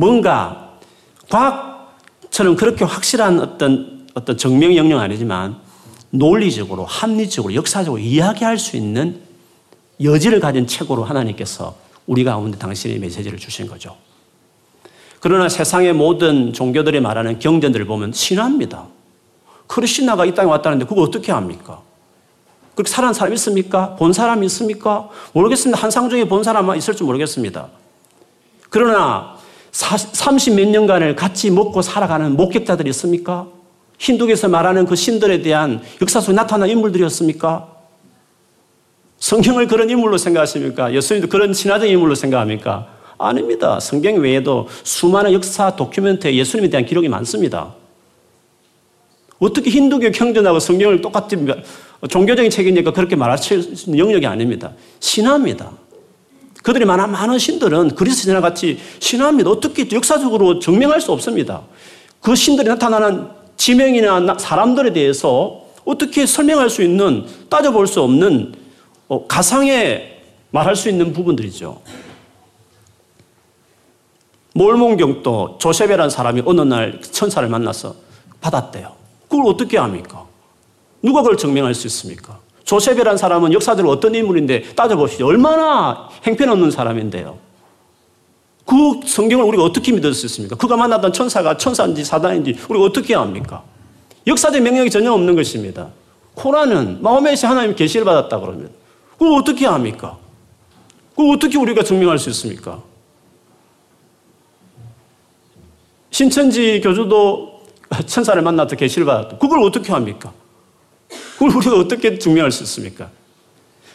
뭔가 0.00 0.78
과학처럼 1.28 2.56
그렇게 2.56 2.86
확실한 2.86 3.38
어떤 3.38 4.08
어떤 4.14 4.38
증명 4.38 4.74
영역 4.74 4.98
아니지만 4.98 5.58
논리적으로 6.08 6.86
합리적으로 6.86 7.54
역사적으로 7.54 8.00
이야기할 8.00 8.58
수 8.58 8.78
있는 8.78 9.20
여지를 10.02 10.40
가진 10.40 10.66
책으로 10.66 11.04
하나님께서 11.04 11.76
우리 12.06 12.24
가운데 12.24 12.58
당신의 12.58 12.98
메시지를 12.98 13.38
주신 13.38 13.66
거죠. 13.66 13.96
그러나 15.20 15.50
세상의 15.50 15.92
모든 15.92 16.54
종교들이 16.54 17.00
말하는 17.00 17.38
경전들을 17.38 17.84
보면 17.84 18.12
신화입니다. 18.14 18.86
크리스나가 19.66 20.24
이 20.24 20.34
땅에 20.34 20.50
왔다는데 20.50 20.86
그거 20.86 21.02
어떻게 21.02 21.30
합니까? 21.30 21.82
그렇게 22.74 22.90
살아난 22.90 23.12
사람 23.12 23.34
있습니까? 23.34 23.96
본 23.96 24.14
사람 24.14 24.42
있습니까? 24.44 25.10
모르겠습니다. 25.34 25.80
한상 25.80 26.08
중에 26.08 26.24
본 26.24 26.42
사람만 26.42 26.78
있을지 26.78 27.04
모르겠습니다. 27.04 27.68
그러나 28.70 29.39
30 29.72 30.54
몇 30.54 30.68
년간을 30.68 31.16
같이 31.16 31.50
먹고 31.50 31.82
살아가는 31.82 32.36
목격자들이 32.36 32.90
있습니까? 32.90 33.46
힌두교에서 33.98 34.48
말하는 34.48 34.86
그 34.86 34.96
신들에 34.96 35.42
대한 35.42 35.82
역사 36.00 36.20
속에 36.20 36.34
나타난 36.34 36.68
인물들이었습니까? 36.70 37.68
성경을 39.18 39.66
그런 39.66 39.90
인물로 39.90 40.16
생각하십니까? 40.16 40.94
예수님도 40.94 41.28
그런 41.28 41.52
신화적 41.52 41.88
인물로 41.88 42.14
생각합니까? 42.14 42.88
아닙니다. 43.18 43.78
성경 43.78 44.16
외에도 44.16 44.66
수많은 44.82 45.32
역사 45.34 45.76
도큐멘트에 45.76 46.34
예수님에 46.34 46.70
대한 46.70 46.86
기록이 46.86 47.08
많습니다. 47.08 47.74
어떻게 49.38 49.70
힌두교 49.70 50.10
경전하고 50.10 50.58
성경을 50.58 51.02
똑같이 51.02 51.36
종교적인 52.08 52.50
책이니까 52.50 52.92
그렇게 52.92 53.16
말할 53.16 53.36
수 53.36 53.54
있는 53.54 53.98
영역이 53.98 54.26
아닙니다. 54.26 54.72
신화입니다. 55.00 55.70
그들이 56.62 56.84
많은, 56.84 57.10
많은 57.10 57.38
신들은 57.38 57.94
그리스 57.94 58.22
신화 58.22 58.40
같이 58.40 58.78
신화입니다. 58.98 59.50
어떻게 59.50 59.88
역사적으로 59.90 60.58
증명할 60.58 61.00
수 61.00 61.12
없습니다. 61.12 61.62
그 62.20 62.34
신들이 62.34 62.68
나타나는 62.68 63.28
지명이나 63.56 64.36
사람들에 64.38 64.92
대해서 64.92 65.62
어떻게 65.84 66.26
설명할 66.26 66.70
수 66.70 66.82
있는, 66.82 67.26
따져볼 67.48 67.86
수 67.86 68.02
없는 68.02 68.54
어, 69.08 69.26
가상에 69.26 70.18
말할 70.50 70.76
수 70.76 70.88
있는 70.88 71.12
부분들이죠. 71.12 71.80
몰몬경도 74.54 75.58
조셉이라는 75.58 76.10
사람이 76.10 76.42
어느 76.44 76.60
날 76.60 77.00
천사를 77.02 77.48
만나서 77.48 77.94
받았대요. 78.40 78.92
그걸 79.28 79.46
어떻게 79.46 79.78
합니까? 79.78 80.26
누가 81.02 81.22
그걸 81.22 81.36
증명할 81.36 81.74
수 81.74 81.86
있습니까? 81.86 82.38
조셉이라는 82.70 83.16
사람은 83.18 83.52
역사적으로 83.52 83.90
어떤 83.90 84.14
인물인데 84.14 84.74
따져보시죠. 84.76 85.26
얼마나 85.26 86.08
행편없는 86.24 86.70
사람인데요. 86.70 87.36
그 88.64 89.00
성경을 89.04 89.44
우리가 89.46 89.64
어떻게 89.64 89.90
믿을 89.90 90.14
수 90.14 90.26
있습니까? 90.26 90.54
그가 90.54 90.76
만났던 90.76 91.12
천사가 91.12 91.56
천사인지 91.56 92.04
사단인지 92.04 92.56
우리가 92.68 92.84
어떻게 92.84 93.16
압니까? 93.16 93.64
역사적 94.28 94.62
명령이 94.62 94.88
전혀 94.88 95.12
없는 95.12 95.34
것입니다. 95.34 95.88
코란은 96.34 97.02
마호메시 97.02 97.44
하나님 97.46 97.74
계시를 97.74 98.04
받았다 98.04 98.38
그러면 98.38 98.70
그걸 99.18 99.32
어떻게 99.40 99.66
합니까? 99.66 100.16
그걸 101.16 101.34
어떻게 101.34 101.58
우리가 101.58 101.82
증명할 101.82 102.20
수 102.20 102.30
있습니까? 102.30 102.80
신천지 106.12 106.80
교주도 106.80 107.62
천사를 108.06 108.40
만나서 108.40 108.76
계시를 108.76 109.06
받았다. 109.06 109.38
그걸 109.38 109.58
어떻게 109.64 109.92
합니까? 109.92 110.32
그걸 111.40 111.56
우리가 111.56 111.76
어떻게 111.76 112.18
증명할 112.18 112.52
수 112.52 112.62
있습니까? 112.64 113.08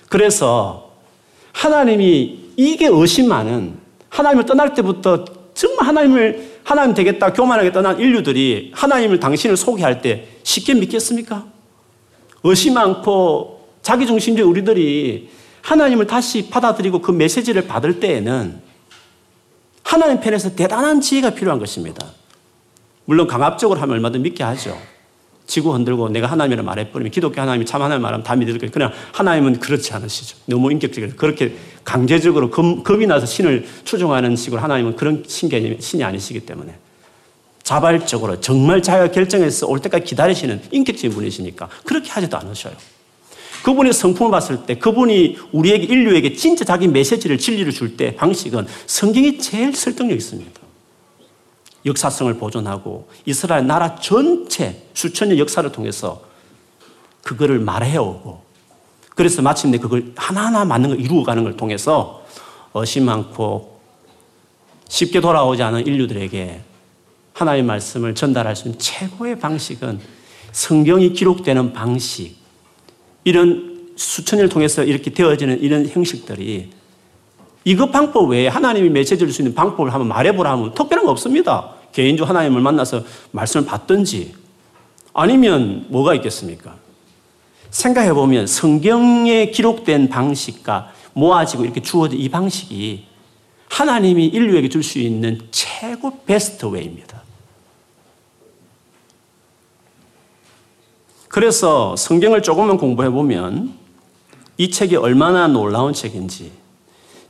그래서 0.10 0.94
하나님이 1.52 2.40
이게 2.58 2.88
의심 2.88 3.30
많은 3.30 3.78
하나님을 4.10 4.48
떠날 4.48 4.74
때부터 4.74 5.26
정말 5.54 5.86
하나님을 5.86 6.60
하나님 6.64 6.96
되겠다 6.96 7.34
교만하게 7.34 7.72
떠난 7.72 8.00
인류들이 8.00 8.72
하나님을 8.74 9.20
당신을 9.20 9.58
소개할 9.58 10.02
때 10.02 10.28
쉽게 10.42 10.74
믿겠습니까? 10.74 11.46
의심 12.44 12.74
많고 12.74 13.70
자기중심적 13.84 14.48
우리들이 14.50 15.30
하나님을 15.62 16.08
다시 16.08 16.50
받아들이고 16.50 17.00
그 17.00 17.12
메시지를 17.12 17.68
받을 17.68 18.00
때에는 18.00 18.60
하나님 19.84 20.20
편에서 20.20 20.56
대단한 20.56 21.00
지혜가 21.00 21.36
필요한 21.36 21.60
것입니다. 21.60 22.08
물론 23.06 23.28
강압적으로 23.28 23.80
하면 23.82 23.94
얼마든 23.94 24.24
믿게 24.24 24.44
하죠. 24.44 24.95
지구 25.48 25.74
흔들고 25.74 26.10
내가 26.10 26.28
하나님이라 26.28 26.64
말해버리면 26.64 27.12
기독교 27.12 27.40
하나님이 27.40 27.66
참 27.66 27.82
하나님 27.82 28.02
말하면 28.02 28.24
다 28.24 28.36
믿을 28.36 28.58
거예요. 28.58 28.72
그냥 28.72 28.92
하나님은 29.14 29.60
그렇지 29.60 29.94
않으시죠. 29.94 30.38
너무 30.48 30.72
인격적으로 30.72 31.12
그렇게 31.16 31.56
강제적으로 31.84 32.50
겁, 32.50 32.84
겁이 32.84 33.06
나서 33.06 33.26
신을 33.26 33.66
추종하는 33.84 34.36
식으로 34.36 34.62
하나님은 34.62 34.96
그런 34.96 35.24
신개념, 35.28 35.80
신이 35.80 36.04
아니시기 36.04 36.42
때문에 36.42 36.76
자발적으로 37.64 38.40
정말 38.42 38.82
자기가 38.82 39.12
결정해서 39.12 39.68
올 39.68 39.80
때까지 39.80 40.06
기다리시는 40.06 40.62
인격적인 40.72 41.12
분이시니까 41.12 41.70
그렇게 41.84 42.12
하지도 42.12 42.38
않으셔요. 42.38 42.74
그분의 43.64 43.94
성품을 43.94 44.30
봤을 44.30 44.66
때 44.68 44.78
그분이 44.78 45.38
우리에게 45.52 45.86
인류에게 45.86 46.34
진짜 46.36 46.64
자기 46.64 46.88
메시지를 46.88 47.40
진리를 47.40 47.72
줄 47.72 47.98
때 47.98 48.16
방식은 48.16 48.68
성경이 48.86 49.40
제일 49.40 49.76
설득력 49.76 50.16
있습니다. 50.16 50.65
역사성을 51.86 52.34
보존하고 52.36 53.08
이스라엘 53.26 53.68
나라 53.68 53.96
전체 53.96 54.88
수천 54.94 55.30
년 55.30 55.38
역사를 55.38 55.70
통해서 55.72 56.24
그거를 57.24 57.60
말해오고 57.60 58.44
그래서 59.16 59.42
마침내 59.42 59.78
그걸 59.78 60.12
하나하나 60.16 60.66
맞는 60.66 60.90
걸 60.90 61.00
이루어가는 61.00 61.44
걸 61.44 61.56
통해서 61.58 62.26
어심 62.74 63.06
많고 63.06 63.80
쉽게 64.90 65.22
돌아오지 65.22 65.64
않은 65.64 65.88
인류들에게 65.88 66.62
하나님의 67.34 67.68
말씀을 67.68 68.16
전달할 68.16 68.56
수 68.56 68.68
있는 68.68 68.80
최고의 68.80 69.40
방식은 69.40 70.00
성경이 70.52 71.12
기록되는 71.12 71.74
방식, 71.74 72.38
이런 73.26 73.92
수천 73.98 74.38
년을 74.38 74.50
통해서 74.50 74.84
이렇게 74.84 75.12
되어지는 75.12 75.62
이런 75.62 75.86
형식들이 75.86 76.70
이것 77.66 77.92
방법 77.92 78.30
외에 78.30 78.48
하나님이 78.48 79.06
줄수 79.06 79.42
있는 79.42 79.54
방법을 79.54 79.92
한번 79.94 80.08
말해보라 80.08 80.52
하면 80.52 80.74
특별한 80.74 81.06
거 81.06 81.12
없습니다. 81.12 81.75
개인적으로 81.96 82.36
하나님을 82.36 82.62
만나서 82.62 83.04
말씀을 83.32 83.66
받든지 83.66 84.36
아니면 85.14 85.86
뭐가 85.88 86.14
있겠습니까? 86.16 86.76
생각해 87.70 88.14
보면 88.14 88.48
성경에 88.48 89.50
기록된 89.50 90.10
방식과 90.10 90.92
모아지고 91.14 91.64
이렇게 91.64 91.82
주어진 91.82 92.20
이 92.20 92.28
방식이 92.28 93.06
하나님이 93.70 94.26
인류에게 94.28 94.68
줄 94.68 94.84
수 94.84 95.00
있는 95.00 95.40
최고 95.52 96.20
best 96.26 96.66
way입니다. 96.66 97.24
그래서 101.30 101.96
성경을 101.96 102.42
조금만 102.42 102.78
공부해 102.78 103.10
보면 103.10 103.74
이 104.58 104.70
책이 104.70 104.98
얼마나 104.98 105.48
놀라운 105.48 105.94
책인지 105.94 106.52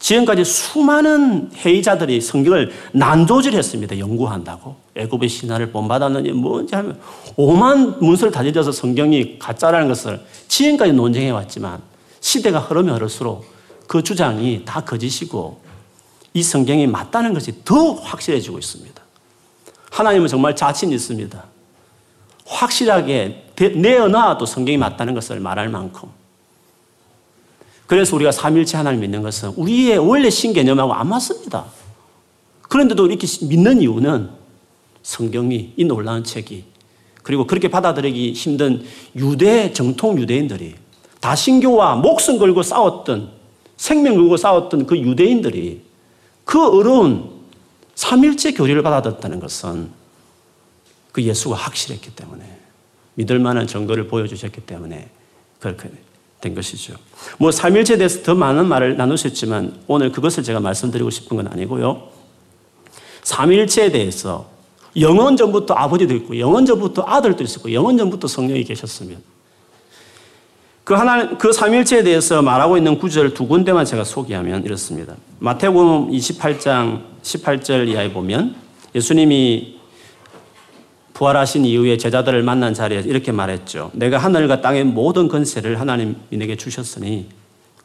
지금까지 0.05 0.45
수많은 0.45 1.49
회의자들이 1.55 2.21
성경을 2.21 2.71
난도질했습니다. 2.91 3.97
연구한다고. 3.97 4.75
애굽의 4.93 5.27
신화를 5.27 5.71
본받았느니 5.71 6.31
뭔지 6.31 6.75
하면 6.75 6.99
오만 7.35 7.97
문서를 7.99 8.31
다져져서 8.31 8.71
성경이 8.71 9.39
가짜라는 9.39 9.87
것을 9.87 10.23
지금까지 10.47 10.93
논쟁해 10.93 11.31
왔지만 11.31 11.81
시대가 12.19 12.59
흐르면 12.59 12.93
흐를수록 12.97 13.45
그 13.87 14.03
주장이 14.03 14.61
다 14.63 14.81
거짓이고 14.81 15.59
이 16.35 16.43
성경이 16.43 16.85
맞다는 16.85 17.33
것이 17.33 17.63
더 17.65 17.93
확실해지고 17.93 18.59
있습니다. 18.59 19.01
하나님은 19.89 20.27
정말 20.27 20.55
자신 20.55 20.91
있습니다. 20.91 21.43
확실하게 22.45 23.47
내어놔도 23.57 24.45
성경이 24.45 24.77
맞다는 24.77 25.15
것을 25.15 25.39
말할 25.39 25.69
만큼. 25.69 26.09
그래서 27.87 28.15
우리가 28.15 28.31
삼일체 28.31 28.77
하나님 28.77 29.01
믿는 29.01 29.21
것은 29.21 29.49
우리의 29.55 29.97
원래 29.97 30.29
신개념하고 30.29 30.93
안 30.93 31.09
맞습니다. 31.09 31.65
그런데도 32.63 33.07
이렇게 33.07 33.27
믿는 33.45 33.81
이유는 33.81 34.29
성경이 35.03 35.73
이 35.77 35.85
놀라운 35.85 36.23
책이 36.23 36.65
그리고 37.21 37.47
그렇게 37.47 37.67
받아들이기 37.67 38.33
힘든 38.33 38.83
유대 39.15 39.71
정통 39.71 40.19
유대인들이 40.19 40.75
다신교와 41.19 41.95
목숨 41.95 42.37
걸고 42.37 42.63
싸웠던 42.63 43.31
생명 43.77 44.15
걸고 44.15 44.37
싸웠던 44.37 44.85
그 44.85 44.97
유대인들이 44.97 45.81
그 46.43 46.67
어려운 46.67 47.31
삼일체 47.95 48.53
교리를 48.53 48.81
받아들였다는 48.83 49.39
것은 49.39 49.89
그 51.11 51.23
예수가 51.23 51.55
확실했기 51.55 52.15
때문에 52.15 52.43
믿을 53.15 53.39
만한 53.39 53.67
증거를 53.67 54.07
보여주셨기 54.07 54.61
때문에 54.61 55.09
그렇게 55.59 55.89
된 56.41 56.53
것이죠. 56.55 56.95
뭐 57.37 57.51
삼일체에 57.51 57.97
대해서 57.97 58.21
더 58.23 58.35
많은 58.35 58.67
말을 58.67 58.97
나누셨지만 58.97 59.73
오늘 59.87 60.11
그것을 60.11 60.43
제가 60.43 60.59
말씀드리고 60.59 61.09
싶은 61.09 61.37
건 61.37 61.47
아니고요. 61.47 62.09
삼일체에 63.23 63.91
대해서 63.91 64.47
영원 64.99 65.35
전부터 65.35 65.73
아버지도 65.73 66.13
있고 66.15 66.39
영원 66.39 66.65
전부터 66.65 67.03
아들도 67.05 67.43
있었고 67.43 67.73
영원 67.73 67.97
전부터 67.97 68.27
성령이 68.27 68.63
계셨으면 68.63 69.21
그 70.83 70.93
하나 70.93 71.35
그 71.37 71.51
삼일체에 71.51 72.03
대해서 72.03 72.43
말하고 72.43 72.77
있는 72.77 72.99
구절 72.99 73.33
두 73.33 73.47
군데만 73.47 73.85
제가 73.85 74.03
소개하면 74.03 74.63
이렇습니다. 74.63 75.15
마태복음 75.39 76.11
28장 76.11 77.01
18절 77.23 77.87
이하에 77.87 78.13
보면 78.13 78.55
예수님이 78.93 79.74
부활하신 81.15 81.65
이후에 81.65 81.97
제자들을 81.97 82.43
만난 82.43 82.73
자리에서 82.73 83.07
이렇게 83.07 83.31
말했죠. 83.31 83.89
내가 83.93 84.17
하늘과 84.17 84.59
땅의 84.59 84.83
모든 84.83 85.29
건세를 85.29 85.79
하나님이 85.79 86.15
내게 86.31 86.57
주셨으니 86.57 87.29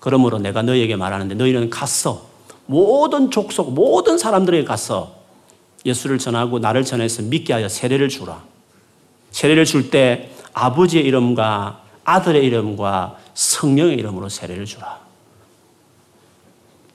그러므로 0.01 0.39
내가 0.39 0.63
너희에게 0.63 0.97
말하는데 0.97 1.37
너희는 1.37 1.71
갔어. 1.71 2.29
모든 2.67 3.31
족속, 3.31 3.73
모든 3.73 4.19
사람들에게 4.19 4.65
가서 4.65 5.15
예수를 5.87 6.19
전하고 6.19 6.59
나를 6.59 6.85
전해서 6.85 7.23
믿게 7.23 7.53
하여 7.53 7.69
세례를 7.69 8.09
주라. 8.09 8.43
세례를 9.31 9.65
줄 9.65 9.91
때 9.91 10.31
아버지의 10.53 11.05
이름과 11.05 11.83
아들의 12.03 12.45
이름과 12.45 13.17
성령의 13.35 13.95
이름으로 13.95 14.29
세례를 14.29 14.65
주라. 14.65 14.99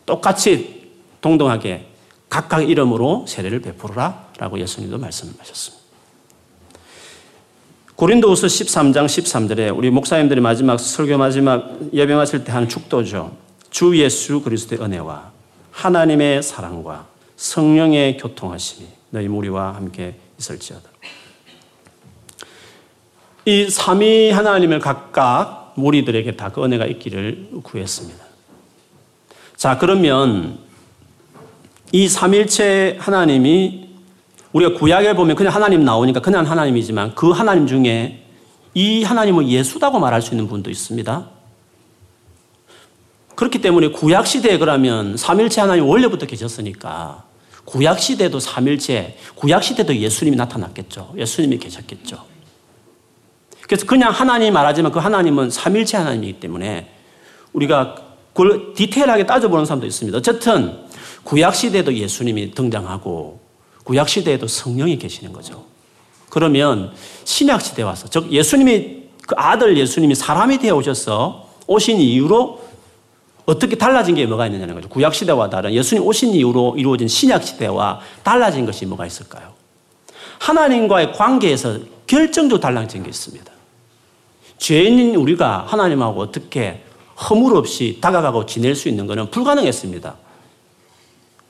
똑같이 0.06 0.92
동등하게 1.22 1.88
각각 2.30 2.70
이름으로 2.70 3.26
세례를 3.26 3.62
베풀어라 3.62 4.32
라고 4.38 4.60
예수님도 4.60 4.98
말씀하셨습니다. 4.98 5.85
고린도후서 7.96 8.48
13장 8.48 9.06
13절에 9.06 9.76
우리 9.76 9.90
목사님들이 9.90 10.42
마지막 10.42 10.78
설교 10.78 11.18
마지막 11.18 11.78
예배 11.94 12.14
마칠 12.14 12.44
때 12.44 12.52
하는 12.52 12.68
축도죠. 12.68 13.38
주 13.70 13.98
예수 13.98 14.42
그리스도의 14.42 14.82
은혜와 14.82 15.32
하나님의 15.72 16.44
사랑과 16.44 17.08
성령의 17.38 18.18
교통하심이 18.18 18.86
너희 19.12 19.30
무리와 19.30 19.76
함께 19.76 20.16
있을지어다. 20.38 20.90
이 23.46 23.70
삼위 23.70 24.32
하나님을 24.32 24.80
각각 24.80 25.74
무리들에게 25.78 26.36
다 26.36 26.50
그 26.50 26.66
은혜가 26.66 26.86
있기를 26.88 27.50
구했습니다. 27.64 28.26
자, 29.56 29.78
그러면 29.78 30.58
이 31.94 32.10
삼일체 32.10 32.98
하나님이 33.00 33.85
우리가 34.56 34.80
구약에 34.80 35.14
보면 35.16 35.36
그냥 35.36 35.54
하나님 35.54 35.84
나오니까 35.84 36.22
그냥 36.22 36.50
하나님이지만 36.50 37.14
그 37.14 37.32
하나님 37.32 37.68
중에 37.68 38.24
이 38.74 39.04
하나님은 39.04 39.50
예수다고 39.50 40.00
말할 40.00 40.22
수 40.22 40.32
있는 40.32 40.48
분도 40.48 40.70
있습니다. 40.70 41.30
그렇기 43.36 43.60
때문에 43.60 43.90
구약 43.90 44.26
시대에 44.26 44.58
그러면 44.58 45.18
삼일체 45.18 45.60
하나님 45.60 45.86
원래부터 45.86 46.26
계셨으니까 46.26 47.26
구약 47.66 48.00
시대도 48.00 48.40
삼일체, 48.40 49.18
구약 49.36 49.62
시대도 49.62 49.94
예수님이 49.94 50.38
나타났겠죠. 50.38 51.16
예수님이 51.18 51.58
계셨겠죠. 51.58 52.24
그래서 53.60 53.86
그냥 53.86 54.12
하나님 54.12 54.54
말하지만 54.54 54.94
그 54.94 55.00
하나님은 55.00 55.50
삼일체 55.50 55.98
하나님이기 55.98 56.40
때문에 56.40 56.92
우리가 57.52 57.96
그걸 58.32 58.74
디테일하게 58.74 59.26
따져보는 59.26 59.66
사람도 59.66 59.86
있습니다. 59.86 60.18
어쨌든 60.18 60.86
구약 61.26 61.56
시대도 61.56 61.94
예수님이 61.94 62.52
등장하고 62.52 63.45
구약 63.86 64.10
시대에도 64.10 64.48
성령이 64.48 64.98
계시는 64.98 65.32
거죠. 65.32 65.64
그러면 66.30 66.92
신약 67.24 67.62
시대 67.62 67.84
와서 67.84 68.10
즉 68.10 68.32
예수님이 68.32 69.04
그 69.26 69.36
아들 69.38 69.78
예수님이 69.78 70.16
사람이 70.16 70.58
되어 70.58 70.76
오셔서 70.76 71.48
오신 71.68 72.00
이후로 72.00 72.62
어떻게 73.46 73.78
달라진 73.78 74.16
게 74.16 74.26
뭐가 74.26 74.48
있느냐는 74.48 74.76
거죠. 74.76 74.90
구약 74.90 75.14
시대와 75.16 75.50
다른 75.50 75.72
예수님 75.74 76.04
오신 76.04 76.34
이후로 76.34 76.76
이루어진 76.78 77.08
신약 77.08 77.44
시대와 77.44 78.02
달라진 78.24 78.66
것이 78.66 78.86
뭐가 78.86 79.06
있을까요? 79.06 79.54
하나님과의 80.40 81.14
관계에서 81.14 81.80
결정적으로 82.08 82.60
달라진 82.60 83.04
게 83.04 83.10
있습니다. 83.10 83.52
죄인인 84.58 85.16
우리가 85.16 85.66
하나님하고 85.68 86.22
어떻게 86.22 86.84
허물 87.30 87.56
없이 87.56 88.00
다가가고 88.02 88.46
지낼 88.46 88.76
수 88.76 88.90
있는 88.90 89.08
것은 89.08 89.30
불가능했습니다. 89.30 90.16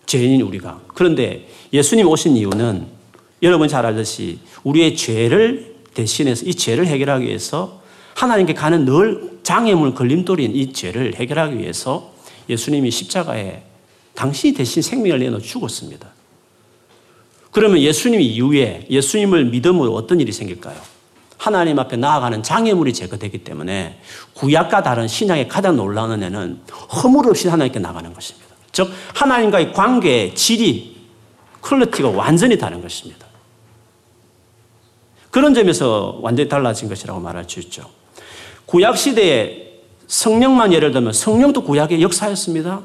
죄인인 0.05 0.41
우리가. 0.41 0.81
그런데 0.87 1.47
예수님 1.73 2.07
오신 2.07 2.37
이유는 2.37 2.87
여러분 3.43 3.67
잘 3.67 3.85
알듯이 3.85 4.39
우리의 4.63 4.95
죄를 4.95 5.75
대신해서 5.93 6.45
이 6.45 6.53
죄를 6.53 6.87
해결하기 6.87 7.25
위해서 7.25 7.81
하나님께 8.15 8.53
가는 8.53 8.85
늘 8.85 9.39
장애물 9.43 9.93
걸림돌인 9.93 10.55
이 10.55 10.73
죄를 10.73 11.15
해결하기 11.15 11.59
위해서 11.59 12.13
예수님이 12.49 12.91
십자가에 12.91 13.63
당신이 14.15 14.53
대신 14.53 14.81
생명을 14.81 15.19
내놓아 15.19 15.39
죽었습니다. 15.39 16.07
그러면 17.51 17.79
예수님 17.79 18.19
이후에 18.19 18.87
예수님을 18.89 19.45
믿음으로 19.45 19.93
어떤 19.93 20.19
일이 20.19 20.31
생길까요? 20.31 20.75
하나님 21.37 21.77
앞에 21.79 21.95
나아가는 21.97 22.41
장애물이 22.41 22.93
제거되기 22.93 23.39
때문에 23.39 23.99
구약과 24.33 24.83
다른 24.83 25.07
신약의 25.07 25.47
가장 25.47 25.75
놀라운 25.75 26.23
애는 26.23 26.61
허물 26.71 27.29
없이 27.29 27.47
하나님께 27.47 27.79
나가는 27.79 28.11
것입니다. 28.13 28.54
즉 28.75 28.91
하나님과의 29.13 29.71
관계의 29.71 30.35
질이 30.35 30.97
quality가 31.62 32.10
완전히 32.09 32.57
다른 32.57 32.81
것입니다. 32.81 33.25
그런 35.31 35.53
점에서 35.53 36.19
완전히 36.21 36.49
달라진 36.49 36.89
것이라고 36.89 37.21
말할 37.21 37.45
수 37.47 37.61
있죠. 37.61 37.89
구약 38.65 38.97
시대에 38.97 39.79
성령만 40.07 40.73
예를 40.73 40.91
들면 40.91 41.13
성령도 41.13 41.63
구약의 41.63 42.01
역사였습니다. 42.01 42.81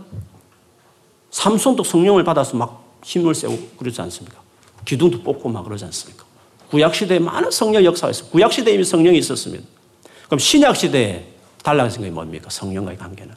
삼손도 1.32 1.82
성령을 1.82 2.22
받아서 2.22 2.56
막 2.56 2.84
힘을 3.02 3.34
세우고 3.34 3.70
그러지 3.76 4.00
않습니까? 4.02 4.40
기둥도 4.84 5.22
뽑고 5.24 5.48
막 5.48 5.64
그러지 5.64 5.84
않습니까? 5.86 6.24
구약 6.70 6.94
시대에 6.94 7.18
많은 7.18 7.50
성령 7.50 7.84
역사가 7.84 8.12
있어요. 8.12 8.30
구약 8.30 8.52
시대에 8.52 8.74
이미 8.74 8.84
성령이 8.84 9.18
있었습니다. 9.18 9.64
그럼 10.26 10.38
신약 10.38 10.76
시대에 10.76 11.26
달라진 11.64 12.02
게 12.02 12.10
뭡니까? 12.10 12.48
성령과의 12.48 12.96
관계는. 12.96 13.34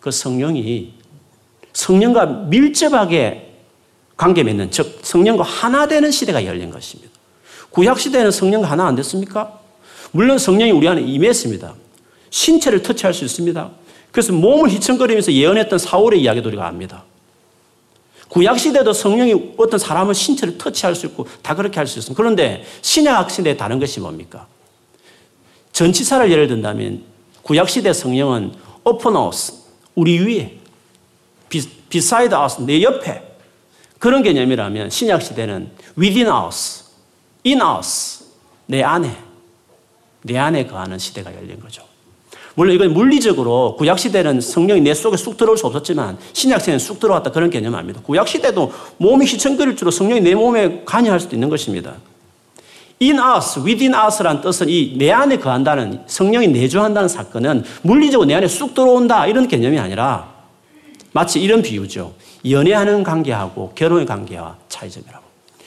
그 0.00 0.10
성령이 0.10 1.03
성령과 1.74 2.26
밀접하게 2.26 3.52
관계 4.16 4.42
맺는, 4.42 4.70
즉, 4.70 5.00
성령과 5.02 5.42
하나 5.42 5.86
되는 5.86 6.10
시대가 6.10 6.44
열린 6.46 6.70
것입니다. 6.70 7.12
구약 7.70 7.98
시대에는 8.00 8.30
성령과 8.30 8.70
하나 8.70 8.86
안 8.86 8.94
됐습니까? 8.94 9.58
물론 10.12 10.38
성령이 10.38 10.70
우리 10.70 10.88
안에 10.88 11.02
임했습니다. 11.02 11.74
신체를 12.30 12.82
터치할 12.82 13.12
수 13.12 13.24
있습니다. 13.24 13.70
그래서 14.12 14.32
몸을 14.32 14.70
휘청거리면서 14.70 15.32
예언했던 15.32 15.78
사울의 15.78 16.22
이야기도 16.22 16.48
우리가 16.48 16.68
압니다. 16.68 17.04
구약 18.28 18.58
시대도 18.58 18.92
성령이 18.92 19.54
어떤 19.56 19.78
사람을 19.78 20.14
신체를 20.14 20.58
터치할 20.58 20.94
수 20.94 21.06
있고 21.06 21.26
다 21.42 21.54
그렇게 21.54 21.76
할 21.78 21.86
수 21.86 21.98
있습니다. 21.98 22.16
그런데 22.16 22.64
신약 22.82 23.30
시대에 23.30 23.56
다른 23.56 23.78
것이 23.78 24.00
뭡니까? 24.00 24.46
전치사를 25.72 26.30
예를 26.30 26.46
든다면 26.46 27.02
구약 27.42 27.68
시대 27.68 27.92
성령은 27.92 28.54
us, 28.86 29.52
우리 29.94 30.18
위에, 30.18 30.58
beside 31.90 32.36
us, 32.36 32.60
내 32.60 32.82
옆에 32.82 33.22
그런 33.98 34.22
개념이라면 34.22 34.90
신약 34.90 35.22
시대는 35.22 35.70
within 35.98 36.28
us, 36.46 36.84
in 37.46 37.60
us, 37.60 38.24
내 38.66 38.82
안에 38.82 39.16
내 40.22 40.38
안에 40.38 40.66
거하는 40.66 40.98
시대가 40.98 41.34
열린 41.34 41.60
거죠. 41.60 41.82
물론 42.54 42.74
이건 42.74 42.92
물리적으로 42.92 43.76
구약시대는 43.76 44.40
성령이 44.40 44.80
내 44.80 44.94
속에 44.94 45.16
쑥 45.16 45.36
들어올 45.36 45.58
수 45.58 45.66
없었지만 45.66 46.18
신약시대는 46.32 46.78
쑥 46.78 47.00
들어왔다 47.00 47.30
그런 47.32 47.50
개념 47.50 47.74
아닙니다. 47.74 48.00
구약시대도 48.04 48.72
몸이 48.98 49.26
휘청거릴 49.26 49.76
줄로 49.76 49.90
성령이 49.90 50.20
내 50.20 50.34
몸에 50.34 50.82
관여할 50.84 51.18
수도 51.18 51.34
있는 51.34 51.48
것입니다. 51.48 51.94
in 53.02 53.18
us, 53.18 53.58
within 53.58 53.92
us란 53.94 54.40
뜻은 54.40 54.68
이 54.68 54.96
내 54.96 55.10
안에 55.10 55.38
거한다는 55.38 56.02
성령이 56.06 56.48
내주한다는 56.48 57.08
사건은 57.08 57.64
물리적으로 57.82 58.26
내 58.26 58.34
안에 58.34 58.46
쑥 58.46 58.72
들어온다 58.74 59.26
이런 59.26 59.48
개념이 59.48 59.78
아니라 59.78 60.33
마치 61.14 61.40
이런 61.40 61.62
비유죠. 61.62 62.12
연애하는 62.50 63.04
관계하고 63.04 63.72
결혼의 63.76 64.04
관계와 64.04 64.58
차이점이라고. 64.68 65.24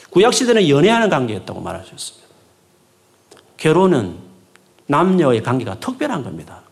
구약시대는 0.09 0.67
연애하는 0.67 1.09
관계였다고 1.09 1.61
말할 1.61 1.85
수 1.85 1.95
있습니다. 1.95 2.27
결혼은 3.55 4.17
남녀의 4.87 5.41
관계가 5.43 5.79
특별한 5.79 6.25
겁니다. 6.25 6.63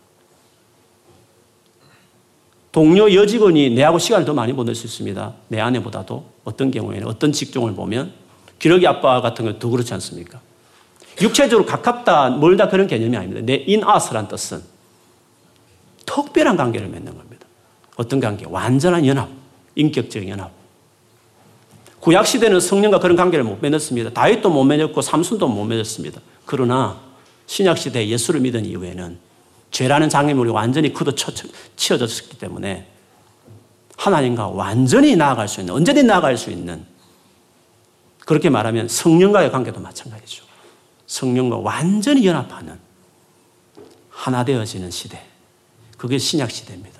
동료 2.70 3.12
여직원이 3.14 3.70
내하고 3.70 3.98
시간을 3.98 4.26
더 4.26 4.34
많이 4.34 4.52
보낼 4.52 4.74
수 4.74 4.86
있습니다. 4.86 5.32
내 5.48 5.58
아내보다도 5.58 6.26
어떤 6.44 6.70
경우에는 6.70 7.06
어떤 7.06 7.32
직종을 7.32 7.74
보면 7.74 8.12
기러기 8.58 8.86
아빠 8.86 9.22
같은 9.22 9.46
건 9.46 9.58
더 9.58 9.70
그렇지 9.70 9.94
않습니까? 9.94 10.38
육체적으로 11.22 11.64
가깝다, 11.64 12.28
멀다 12.28 12.68
그런 12.68 12.86
개념이 12.86 13.16
아닙니다. 13.16 13.40
내 13.42 13.54
인아스란 13.54 14.28
뜻은 14.28 14.62
특별한 16.04 16.58
관계를 16.58 16.88
맺는 16.88 17.16
겁니다. 17.16 17.25
어떤 17.96 18.20
관계? 18.20 18.46
완전한 18.46 19.06
연합, 19.06 19.28
인격적인 19.74 20.28
연합. 20.28 20.50
구약 22.00 22.26
시대는 22.26 22.60
성령과 22.60 23.00
그런 23.00 23.16
관계를 23.16 23.44
못 23.44 23.58
맺었습니다. 23.60 24.10
다윗도 24.10 24.50
못 24.50 24.64
맺었고 24.64 25.00
삼순도 25.00 25.48
못 25.48 25.64
맺었습니다. 25.64 26.20
그러나 26.44 27.00
신약 27.46 27.78
시대 27.78 28.06
예수를 28.06 28.40
믿은 28.40 28.64
이후에는 28.64 29.18
죄라는 29.70 30.08
장애물이 30.08 30.50
완전히 30.50 30.92
그도 30.92 31.12
치어졌기 31.76 32.38
때문에 32.38 32.86
하나님과 33.96 34.48
완전히 34.48 35.16
나아갈 35.16 35.48
수 35.48 35.60
있는 35.60 35.74
언제든 35.74 36.06
나아갈 36.06 36.36
수 36.36 36.50
있는 36.50 36.84
그렇게 38.20 38.50
말하면 38.50 38.88
성령과의 38.88 39.50
관계도 39.50 39.80
마찬가지죠. 39.80 40.44
성령과 41.06 41.58
완전히 41.58 42.26
연합하는 42.26 42.78
하나 44.10 44.44
되어지는 44.44 44.90
시대. 44.90 45.24
그게 45.96 46.18
신약 46.18 46.50
시대입니다. 46.50 46.95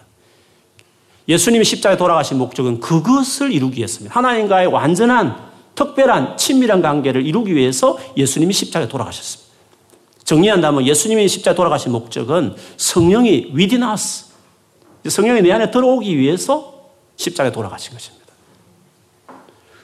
예수님이 1.28 1.64
십자가에 1.64 1.96
돌아가신 1.96 2.38
목적은 2.38 2.80
그것을 2.80 3.52
이루기 3.52 3.78
위해서입니다. 3.78 4.14
하나님과의 4.16 4.68
완전한 4.68 5.36
특별한 5.74 6.36
친밀한 6.36 6.80
관계를 6.82 7.26
이루기 7.26 7.54
위해서 7.54 7.98
예수님이 8.16 8.52
십자가에 8.52 8.88
돌아가셨습니다. 8.88 9.46
정리한다면 10.24 10.86
예수님이 10.86 11.28
십자에 11.28 11.54
돌아가신 11.54 11.92
목적은 11.92 12.56
성령이 12.76 13.52
within 13.54 13.82
us, 13.84 14.26
성령이 15.08 15.42
내 15.42 15.52
안에 15.52 15.70
들어오기 15.70 16.16
위해서 16.16 16.90
십자가에 17.16 17.52
돌아가신 17.52 17.92
것입니다. 17.92 18.26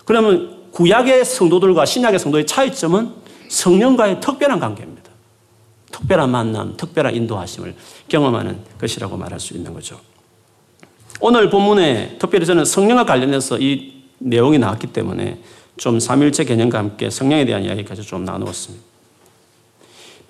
그러면 0.05 0.63
구약의 0.73 1.25
성도들과 1.25 1.85
신약의 1.85 2.19
성도의 2.19 2.47
차이점은 2.47 3.13
성령과의 3.49 4.21
특별한 4.21 4.59
관계입니다. 4.59 5.11
특별한 5.93 6.31
만남, 6.31 6.77
특별한 6.77 7.15
인도하심을 7.15 7.77
경험하는 8.09 8.65
것이라고 8.81 9.17
말할 9.17 9.39
수 9.39 9.55
있는 9.55 9.73
거죠. 9.75 10.01
오늘 11.21 11.51
본문에 11.51 12.17
특별히 12.19 12.47
저는 12.47 12.65
성령과 12.65 13.05
관련해서 13.05 13.59
이 13.59 14.03
내용이 14.19 14.59
나왔기 14.59 14.89
때문에 14.89 15.39
좀 15.77 16.01
삼일체 16.01 16.45
개념과 16.45 16.79
함께 16.79 17.11
성령에 17.11 17.45
대한 17.45 17.65
이야기까지 17.65 18.03
좀 18.03 18.25
나누었습니다. 18.25 18.85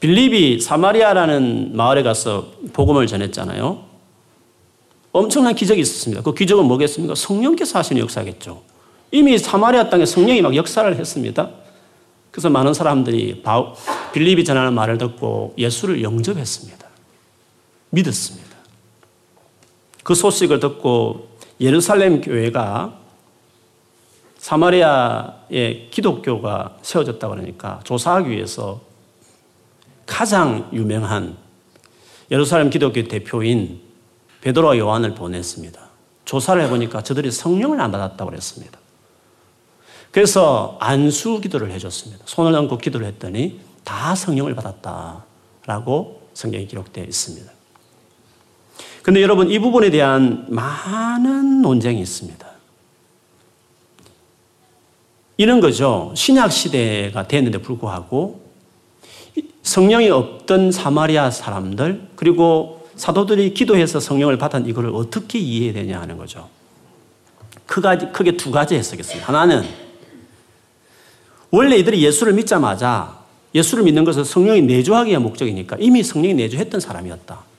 빌립이 0.01 0.61
사마리아라는 0.61 1.77
마을에 1.77 2.03
가서 2.03 2.53
복음을 2.73 3.07
전했잖아요. 3.07 3.85
엄청난 5.13 5.55
기적이 5.55 5.83
있었습니다. 5.83 6.23
그 6.23 6.35
기적은 6.35 6.65
뭐겠습니까? 6.65 7.15
성령께서 7.15 7.79
하시는 7.79 8.01
역사겠죠. 8.03 8.63
이미 9.11 9.39
사마리아 9.39 9.91
땅에 9.91 10.07
성령이 10.07 10.41
막 10.41 10.57
역사를 10.57 10.97
했습니다. 10.97 11.51
그래서 12.31 12.49
많은 12.49 12.73
사람들이 12.73 13.43
빌립이 14.13 14.45
전하는 14.45 14.73
말을 14.73 14.99
듣고 14.99 15.55
예수를 15.59 16.03
영접했습니다. 16.03 16.87
믿었습니다. 17.91 18.52
그 20.03 20.15
소식을 20.15 20.61
듣고 20.61 21.29
예루살렘 21.61 22.21
교회가 22.21 22.99
사마리아에 24.39 25.89
기독교가 25.91 26.77
세워졌다 26.83 27.29
그러니까 27.29 27.81
조사하기 27.85 28.31
위해서 28.31 28.81
가장 30.07 30.69
유명한 30.73 31.37
예루살렘 32.31 32.71
기독교 32.71 33.07
대표인 33.07 33.81
베드로와 34.41 34.79
요한을 34.79 35.15
보냈습니다. 35.15 35.81
조사를 36.25 36.61
해보니까 36.63 37.03
저들이 37.03 37.31
성령을 37.31 37.81
안 37.81 37.93
받았다고 37.93 38.31
그랬습니다. 38.31 38.79
그래서 40.11 40.77
안수 40.81 41.41
기도를 41.41 41.71
해줬습니다. 41.71 42.25
손을 42.27 42.55
얹고 42.55 42.79
기도를 42.79 43.07
했더니 43.07 43.61
다 43.85 44.15
성령을 44.15 44.55
받았다라고 44.55 46.29
성경에 46.35 46.67
기록되어 46.67 47.05
있습니다. 47.05 47.51
근데 49.03 49.21
여러분 49.21 49.51
이 49.51 49.59
부분에 49.59 49.91
대한 49.91 50.47
많은 50.49 51.61
논쟁이 51.61 52.01
있습니다. 52.01 52.47
이런 55.39 55.61
거죠. 55.61 56.13
신약 56.15 56.53
시대가 56.53 57.27
됐는데 57.27 57.59
불구하고 57.59 58.43
성령이 59.63 60.11
없던 60.11 60.71
사마리아 60.71 61.31
사람들 61.31 62.09
그리고 62.17 62.89
사도들이 62.95 63.55
기도해서 63.55 63.99
성령을 63.99 64.39
받은 64.39 64.67
이거를 64.67 64.91
어떻게 64.95 65.39
이해해야 65.39 65.73
되냐 65.73 66.01
하는 66.01 66.17
거죠. 66.17 66.49
크게 67.67 68.37
두 68.37 68.51
가지 68.51 68.75
해석했습니다. 68.75 69.27
하나는 69.27 69.65
원래 71.51 71.77
이들이 71.77 72.05
예수를 72.05 72.35
믿자마자 72.35 73.19
예수를 73.55 73.85
믿는 73.85 74.05
것은 74.05 74.25
성령이 74.25 74.63
내주하기가 74.63 75.19
목적이니까 75.21 75.77
이미 75.81 76.03
성령이 76.03 76.35
내주했던 76.35 76.81
사람이었다. 76.81 77.52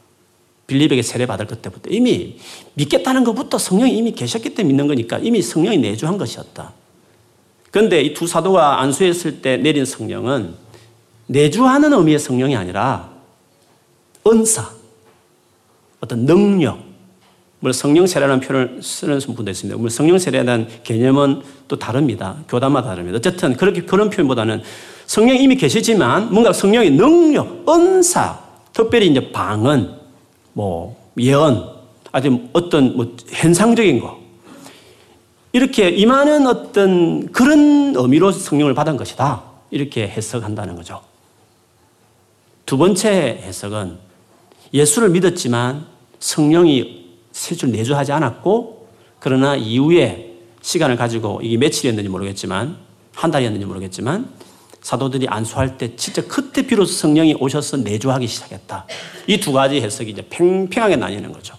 빌립에게 0.67 1.01
세례받을 1.01 1.47
것 1.47 1.61
때부터 1.61 1.89
이미 1.89 2.37
믿겠다는 2.75 3.23
것부터 3.23 3.57
성령이 3.57 3.97
이미 3.97 4.13
계셨기 4.13 4.55
때문에 4.55 4.73
믿는 4.73 4.87
거니까 4.87 5.19
이미 5.19 5.41
성령이 5.41 5.77
내주한 5.77 6.17
것이었다. 6.17 6.73
그런데 7.71 8.01
이 8.01 8.13
두 8.13 8.27
사도가 8.27 8.81
안수했을 8.81 9.41
때 9.41 9.57
내린 9.57 9.83
성령은 9.83 10.53
내주하는 11.27 11.91
의미의 11.93 12.19
성령이 12.19 12.55
아니라 12.55 13.11
은사, 14.25 14.69
어떤 15.99 16.25
능력, 16.25 16.79
물론 17.59 17.73
성령 17.73 18.05
세례라는 18.05 18.41
표현을 18.41 18.83
쓰는 18.83 19.19
분도 19.19 19.49
있습니다. 19.49 19.77
물론 19.77 19.89
성령 19.89 20.19
대한 20.19 20.67
개념은 20.83 21.41
또 21.67 21.79
다릅니다. 21.79 22.43
교단마다 22.49 22.89
다릅니다. 22.89 23.17
어쨌든 23.17 23.55
그렇게 23.55 23.83
그런 23.83 24.09
표현보다는 24.09 24.61
성령이 25.05 25.41
이미 25.41 25.55
계시지만 25.55 26.31
뭔가 26.31 26.53
성령의 26.53 26.91
능력, 26.91 27.67
은사, 27.67 28.39
특별히 28.73 29.07
이제 29.07 29.31
방언, 29.31 30.02
뭐 30.53 30.95
예언, 31.17 31.69
아주 32.11 32.47
어떤 32.53 32.95
뭐 32.95 33.15
현상적인 33.29 33.99
거 33.99 34.19
이렇게 35.51 35.89
임하는 35.89 36.47
어떤 36.47 37.31
그런 37.31 37.93
의미로 37.95 38.31
성령을 38.31 38.73
받은 38.73 38.97
것이다. 38.97 39.43
이렇게 39.69 40.07
해석한다는 40.07 40.75
거죠. 40.75 41.01
두 42.65 42.77
번째 42.77 43.09
해석은 43.43 43.97
예수를 44.73 45.09
믿었지만 45.09 45.85
성령이 46.19 47.03
세줄 47.31 47.71
내주하지 47.71 48.11
않았고 48.11 48.87
그러나 49.19 49.55
이후에 49.55 50.33
시간을 50.61 50.95
가지고 50.95 51.39
이게 51.43 51.57
며칠이었는지 51.57 52.09
모르겠지만 52.09 52.77
한 53.13 53.31
달이었는지 53.31 53.65
모르겠지만 53.65 54.29
사도들이 54.83 55.27
안수할 55.29 55.77
때 55.77 55.95
진짜 55.95 56.21
그때 56.27 56.61
비로소 56.61 56.93
성령이 56.93 57.35
오셔서 57.39 57.77
내주하기 57.77 58.27
시작했다. 58.27 58.85
이 59.27 59.39
두 59.39 59.51
가지 59.53 59.81
해석이 59.81 60.11
이제 60.11 60.25
팽팽하게 60.29 60.97
나뉘는 60.97 61.31
거죠. 61.31 61.55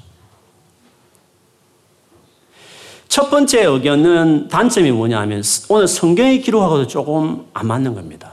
첫 3.09 3.31
번째 3.31 3.65
의견은 3.65 4.49
단점이 4.49 4.91
뭐냐 4.93 5.21
하면 5.21 5.43
오늘 5.69 5.89
성경의 5.89 6.43
기록하고도 6.43 6.87
조금 6.87 7.47
안 7.55 7.67
맞는 7.67 7.95
겁니다. 7.95 8.33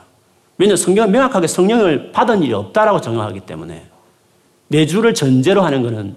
왜냐하면 0.58 0.78
성경은 0.78 1.12
명확하게 1.12 1.48
성령을 1.48 2.12
받은 2.12 2.44
일이 2.44 2.54
없다라고 2.54 3.00
정하기 3.00 3.42
때문에 3.42 3.86
내주를 4.68 5.14
전제로 5.14 5.62
하는 5.62 5.84
것은 5.84 6.16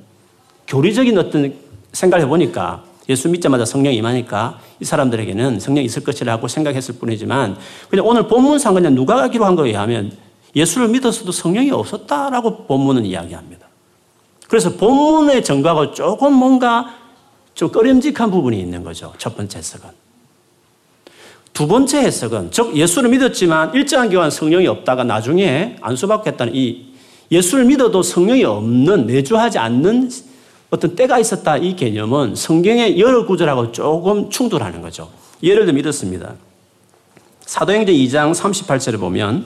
교리적인 0.66 1.16
어떤 1.18 1.54
생각을 1.92 2.24
해보니까 2.24 2.82
예수 3.08 3.28
믿자마자 3.28 3.64
성령이 3.64 3.96
임하니까 3.96 4.58
이 4.80 4.84
사람들에게는 4.84 5.60
성령이 5.60 5.84
있을 5.86 6.04
것이라고 6.04 6.48
생각했을 6.48 6.96
뿐이지만 6.96 7.56
그냥 7.88 8.06
오늘 8.06 8.26
본문상 8.26 8.74
그냥 8.74 8.94
누가 8.94 9.28
기록한 9.28 9.56
거에 9.56 9.70
의하면 9.70 10.12
예수를 10.56 10.88
믿었어도 10.88 11.32
성령이 11.32 11.70
없었다라고 11.70 12.66
본문은 12.66 13.04
이야기합니다. 13.04 13.68
그래서 14.48 14.70
본문의 14.76 15.42
정과하고 15.44 15.92
조금 15.92 16.32
뭔가 16.32 16.94
좀 17.54 17.70
꺼림직한 17.70 18.30
부분이 18.30 18.58
있는 18.58 18.82
거죠. 18.82 19.12
첫 19.18 19.36
번째 19.36 19.58
해석은. 19.58 20.04
두 21.52 21.68
번째 21.68 21.98
해석은, 21.98 22.50
즉, 22.50 22.76
예수를 22.76 23.10
믿었지만 23.10 23.74
일정한 23.74 24.10
기간 24.10 24.28
성령이 24.28 24.66
없다가 24.66 25.04
나중에 25.04 25.76
안수받겠다는 25.80 26.54
이 26.54 26.86
예수를 27.30 27.64
믿어도 27.64 28.02
성령이 28.02 28.44
없는, 28.44 29.06
내주하지 29.06 29.58
않는 29.58 30.10
어떤 30.74 30.96
때가 30.96 31.20
있었다 31.20 31.56
이 31.56 31.76
개념은 31.76 32.34
성경의 32.34 32.98
여러 32.98 33.24
구절하고 33.26 33.70
조금 33.70 34.28
충돌하는 34.28 34.82
거죠. 34.82 35.08
예를 35.40 35.66
들어 35.66 35.74
믿었습니다. 35.74 36.34
사도행전 37.46 37.94
2장 37.94 38.34
38절에 38.34 38.98
보면 38.98 39.44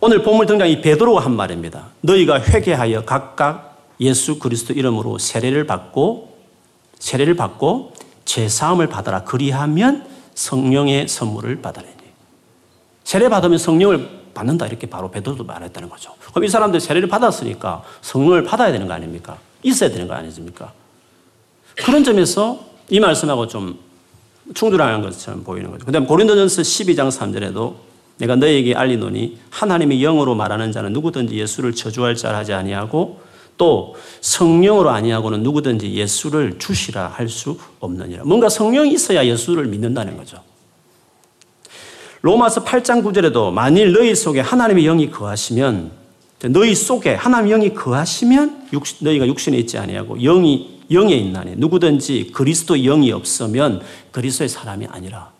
오늘 0.00 0.22
본문 0.22 0.46
등장 0.46 0.68
이 0.68 0.82
베드로가 0.82 1.20
한 1.24 1.34
말입니다. 1.34 1.86
너희가 2.02 2.42
회개하여 2.42 3.06
각각 3.06 3.78
예수 4.00 4.38
그리스도 4.38 4.74
이름으로 4.74 5.16
세례를 5.16 5.66
받고 5.66 6.36
세례를 6.98 7.34
받고 7.34 7.94
죄 8.26 8.48
사함을 8.48 8.88
받아라. 8.88 9.24
그리하면 9.24 10.06
성령의 10.34 11.08
선물을 11.08 11.62
받아내니. 11.62 11.94
세례 13.04 13.30
받으면 13.30 13.56
성령을 13.56 14.22
받는다 14.34 14.66
이렇게 14.66 14.86
바로 14.86 15.10
베드로도 15.10 15.44
말했다는 15.44 15.88
거죠. 15.88 16.12
그럼 16.30 16.44
이 16.44 16.48
사람들 16.48 16.78
세례를 16.80 17.08
받았으니까 17.08 17.82
성령을 18.02 18.44
받아야 18.44 18.70
되는 18.70 18.86
거 18.86 18.92
아닙니까? 18.92 19.38
있어야 19.62 19.90
되는 19.90 20.08
거 20.08 20.14
아니십니까? 20.14 20.72
그런 21.76 22.04
점에서 22.04 22.64
이 22.90 23.00
말씀하고 23.00 23.46
좀 23.46 23.78
충돌하는 24.54 25.02
것처럼 25.02 25.44
보이는 25.44 25.70
거죠. 25.70 25.86
그 25.86 25.92
다음 25.92 26.06
고린도전서 26.06 26.62
12장 26.62 27.10
3절에도 27.10 27.74
내가 28.18 28.36
너에게 28.36 28.74
알리노니 28.74 29.38
하나님의 29.50 30.00
영으로 30.00 30.34
말하는 30.34 30.72
자는 30.72 30.92
누구든지 30.92 31.34
예수를 31.36 31.74
저주할 31.74 32.14
자를 32.16 32.36
하지 32.36 32.52
아니하고 32.52 33.20
또 33.56 33.96
성령으로 34.20 34.90
아니하고는 34.90 35.42
누구든지 35.42 35.92
예수를 35.94 36.58
주시라 36.58 37.08
할 37.08 37.28
수 37.28 37.58
없느니라. 37.80 38.24
뭔가 38.24 38.48
성령이 38.48 38.92
있어야 38.92 39.24
예수를 39.24 39.66
믿는다는 39.66 40.16
거죠. 40.16 40.42
로마서 42.22 42.64
8장 42.64 43.02
9절에도 43.02 43.50
만일 43.52 43.92
너희 43.92 44.14
속에 44.14 44.40
하나님의 44.40 44.84
영이 44.84 45.10
거하시면 45.10 46.01
너희 46.48 46.74
속에 46.74 47.14
하나님의 47.14 47.50
영이 47.50 47.74
거하시면 47.74 48.68
너희가 49.00 49.26
육신에 49.26 49.56
있지 49.58 49.78
아니하고 49.78 50.16
영이 50.18 50.80
영에 50.90 51.14
있나니 51.14 51.54
누구든지 51.56 52.32
그리스도 52.34 52.76
영이 52.76 53.12
없으면 53.12 53.82
그리스도의 54.10 54.48
사람이 54.48 54.86
아니라 54.86 55.30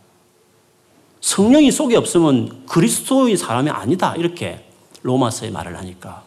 성령이 1.21 1.71
속에 1.71 1.97
없으면 1.97 2.67
그리스도의 2.67 3.37
사람이 3.37 3.71
아니다 3.71 4.15
이렇게 4.17 4.65
로마서에 5.03 5.51
말을 5.51 5.77
하니까 5.79 6.23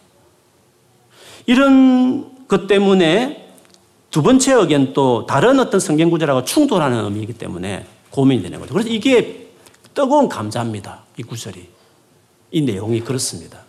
이런 1.46 2.46
것 2.46 2.66
때문에 2.66 3.46
두 4.10 4.22
번째 4.22 4.54
의견 4.54 4.92
또 4.92 5.26
다른 5.26 5.60
어떤 5.60 5.80
성경 5.80 6.10
구절하고 6.10 6.44
충돌하는 6.44 7.04
의미이기 7.04 7.34
때문에 7.34 7.86
고민이 8.10 8.42
되는 8.42 8.58
거죠. 8.58 8.72
그래서 8.72 8.88
이게 8.88 9.50
뜨거운 9.92 10.28
감자입니다. 10.28 11.02
이 11.18 11.22
구절이. 11.22 11.68
이 12.52 12.60
내용이 12.62 13.00
그렇습니다. 13.00 13.65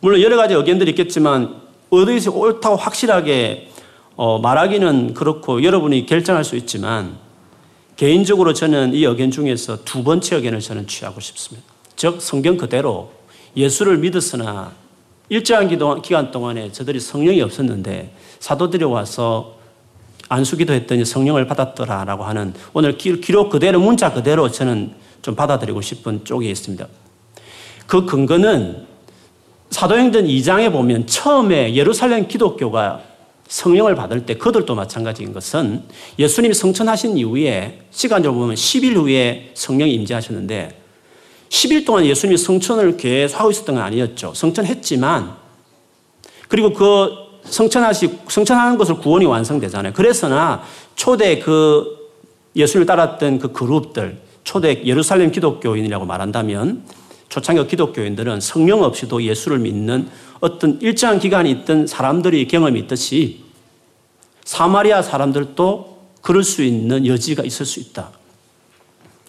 물론 0.00 0.20
여러 0.22 0.36
가지 0.36 0.54
의견들이 0.54 0.90
있겠지만 0.90 1.60
어디서 1.90 2.32
옳다고 2.32 2.76
확실하게 2.76 3.68
어, 4.16 4.38
말하기는 4.38 5.14
그렇고 5.14 5.62
여러분이 5.62 6.06
결정할 6.06 6.44
수 6.44 6.56
있지만 6.56 7.18
개인적으로 7.96 8.54
저는 8.54 8.94
이 8.94 9.04
의견 9.04 9.30
중에서 9.30 9.84
두 9.84 10.02
번째 10.02 10.36
의견을 10.36 10.60
저는 10.60 10.86
취하고 10.86 11.20
싶습니다. 11.20 11.66
즉 11.96 12.20
성경 12.20 12.56
그대로 12.56 13.12
예수를 13.56 13.98
믿었으나 13.98 14.72
일정한 15.28 15.68
기간 16.02 16.30
동안에 16.30 16.72
저들이 16.72 16.98
성령이 16.98 17.42
없었는데 17.42 18.14
사도들이 18.40 18.84
와서 18.84 19.56
안수기도 20.28 20.72
했더니 20.72 21.04
성령을 21.04 21.46
받았더라라고 21.46 22.24
하는 22.24 22.54
오늘 22.72 22.96
기록 22.96 23.50
그대로 23.50 23.80
문자 23.80 24.12
그대로 24.12 24.50
저는 24.50 24.92
좀 25.22 25.34
받아들이고 25.34 25.80
싶은 25.80 26.24
쪽이 26.24 26.50
있습니다. 26.50 26.86
그 27.86 28.06
근거는 28.06 28.86
사도행전 29.70 30.26
2장에 30.26 30.70
보면 30.72 31.06
처음에 31.06 31.74
예루살렘 31.74 32.26
기독교가 32.26 33.02
성령을 33.48 33.94
받을 33.94 34.26
때 34.26 34.34
그들도 34.34 34.74
마찬가지인 34.74 35.32
것은 35.32 35.82
예수님이 36.18 36.54
성천하신 36.54 37.16
이후에 37.18 37.80
시간적으로 37.90 38.40
보면 38.42 38.56
10일 38.56 38.96
후에 38.96 39.50
성령이 39.54 39.92
임재하셨는데 39.94 40.80
10일 41.48 41.84
동안 41.84 42.04
예수님이 42.06 42.36
성천을 42.38 42.96
계속 42.96 43.40
하고 43.40 43.50
있었던 43.50 43.74
건 43.74 43.84
아니었죠. 43.84 44.34
성천했지만 44.34 45.36
그리고 46.48 46.72
그 46.72 47.10
성천하시 47.44 48.18
성천하는 48.28 48.76
것을 48.76 48.96
구원이 48.96 49.24
완성되잖아요. 49.24 49.92
그래서나 49.94 50.62
초대 50.94 51.38
그 51.38 52.10
예수를 52.54 52.86
따랐던 52.86 53.38
그 53.38 53.52
그룹들 53.52 54.18
초대 54.44 54.82
예루살렘 54.84 55.30
기독교인이라고 55.32 56.06
말한다면 56.06 56.84
초창기 57.30 57.66
기독교인들은 57.68 58.40
성령 58.40 58.82
없이도 58.82 59.22
예수를 59.22 59.60
믿는 59.60 60.10
어떤 60.40 60.80
일정한 60.82 61.18
기간이 61.18 61.50
있던 61.50 61.86
사람들이 61.86 62.46
경험이 62.46 62.80
있듯이 62.80 63.44
사마리아 64.44 65.00
사람들도 65.00 66.08
그럴 66.22 66.44
수 66.44 66.62
있는 66.62 67.06
여지가 67.06 67.44
있을 67.44 67.64
수 67.64 67.80
있다. 67.80 68.10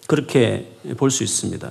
그렇게 0.06 0.68
볼 0.98 1.10
수 1.10 1.22
있습니다. 1.22 1.70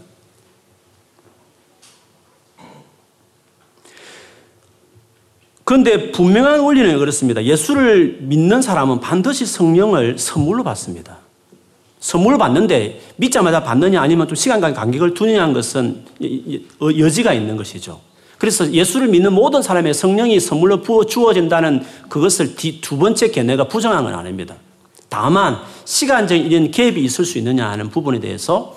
그런데 5.63 6.11
분명한 6.11 6.59
원리는 6.61 6.97
그렇습니다. 6.97 7.43
예수를 7.43 8.19
믿는 8.21 8.61
사람은 8.61 8.99
반드시 8.99 9.45
성령을 9.45 10.17
선물로 10.17 10.63
받습니다. 10.63 11.20
선물을 12.01 12.37
받는데 12.37 12.99
믿자마자 13.15 13.63
받느냐 13.63 14.01
아니면 14.01 14.27
좀 14.27 14.35
시간과 14.35 14.73
간격을 14.73 15.13
두느냐는 15.13 15.53
것은 15.53 16.03
어, 16.81 16.89
여지가 16.97 17.31
있는 17.31 17.55
것이죠. 17.55 18.01
그래서 18.37 18.71
예수를 18.71 19.07
믿는 19.07 19.33
모든 19.33 19.61
사람의 19.61 19.93
성령이 19.93 20.39
선물로 20.39 20.81
부어 20.81 21.05
주어진다는 21.05 21.85
그것을 22.09 22.55
두 22.55 22.97
번째 22.97 23.29
견해가 23.29 23.67
부정한 23.67 24.03
건 24.03 24.15
아닙니다. 24.15 24.55
다만 25.09 25.59
시간적인 25.85 26.71
갭이 26.71 26.97
있을 26.97 27.23
수 27.23 27.37
있느냐 27.37 27.69
하는 27.69 27.89
부분에 27.89 28.19
대해서 28.19 28.75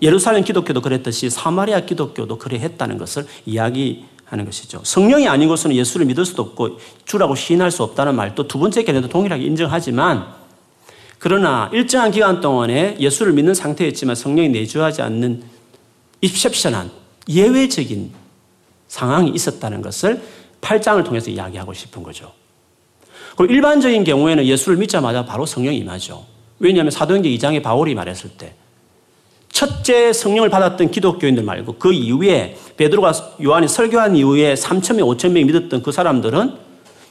예루살렘 0.00 0.44
기독교도 0.44 0.82
그랬듯이 0.82 1.30
사마리아 1.30 1.80
기독교도 1.80 2.38
그래 2.38 2.58
했다는 2.60 2.96
것을 2.96 3.26
이야기 3.44 4.04
하는 4.24 4.44
것이죠. 4.44 4.80
성령이 4.84 5.26
아닌 5.26 5.48
것은 5.48 5.72
예수를 5.72 6.06
믿을 6.06 6.24
수도 6.24 6.42
없고 6.42 6.78
주라고 7.04 7.34
시인할 7.34 7.72
수 7.72 7.82
없다는 7.82 8.14
말도 8.14 8.46
두 8.46 8.58
번째 8.60 8.84
견해도 8.84 9.08
동일하게 9.08 9.42
인정하지만 9.44 10.45
그러나 11.18 11.70
일정한 11.72 12.10
기간 12.10 12.40
동안에 12.40 12.96
예수를 13.00 13.32
믿는 13.32 13.54
상태였지만 13.54 14.14
성령이 14.14 14.50
내주하지 14.50 15.02
않는 15.02 15.42
입셉션한 16.20 16.90
예외적인 17.28 18.12
상황이 18.88 19.30
있었다는 19.30 19.82
것을 19.82 20.22
8장을 20.60 21.04
통해서 21.04 21.30
이야기하고 21.30 21.72
싶은 21.72 22.02
거죠. 22.02 22.32
그리고 23.36 23.52
일반적인 23.52 24.04
경우에는 24.04 24.44
예수를 24.44 24.78
믿자마자 24.78 25.24
바로 25.24 25.46
성령이 25.46 25.78
임하죠. 25.78 26.24
왜냐하면 26.58 26.90
사도행전 26.90 27.30
2장에 27.32 27.62
바울이 27.62 27.94
말했을 27.94 28.30
때 28.30 28.54
첫째 29.50 30.12
성령을 30.12 30.50
받았던 30.50 30.90
기독교인들 30.90 31.42
말고 31.42 31.76
그 31.78 31.92
이후에 31.92 32.56
베드로가 32.76 33.12
요한이 33.42 33.68
설교한 33.68 34.16
이후에 34.16 34.54
3천 34.54 34.96
명, 34.96 35.08
5천 35.08 35.30
명이 35.30 35.44
믿었던 35.46 35.82
그 35.82 35.92
사람들은 35.92 36.54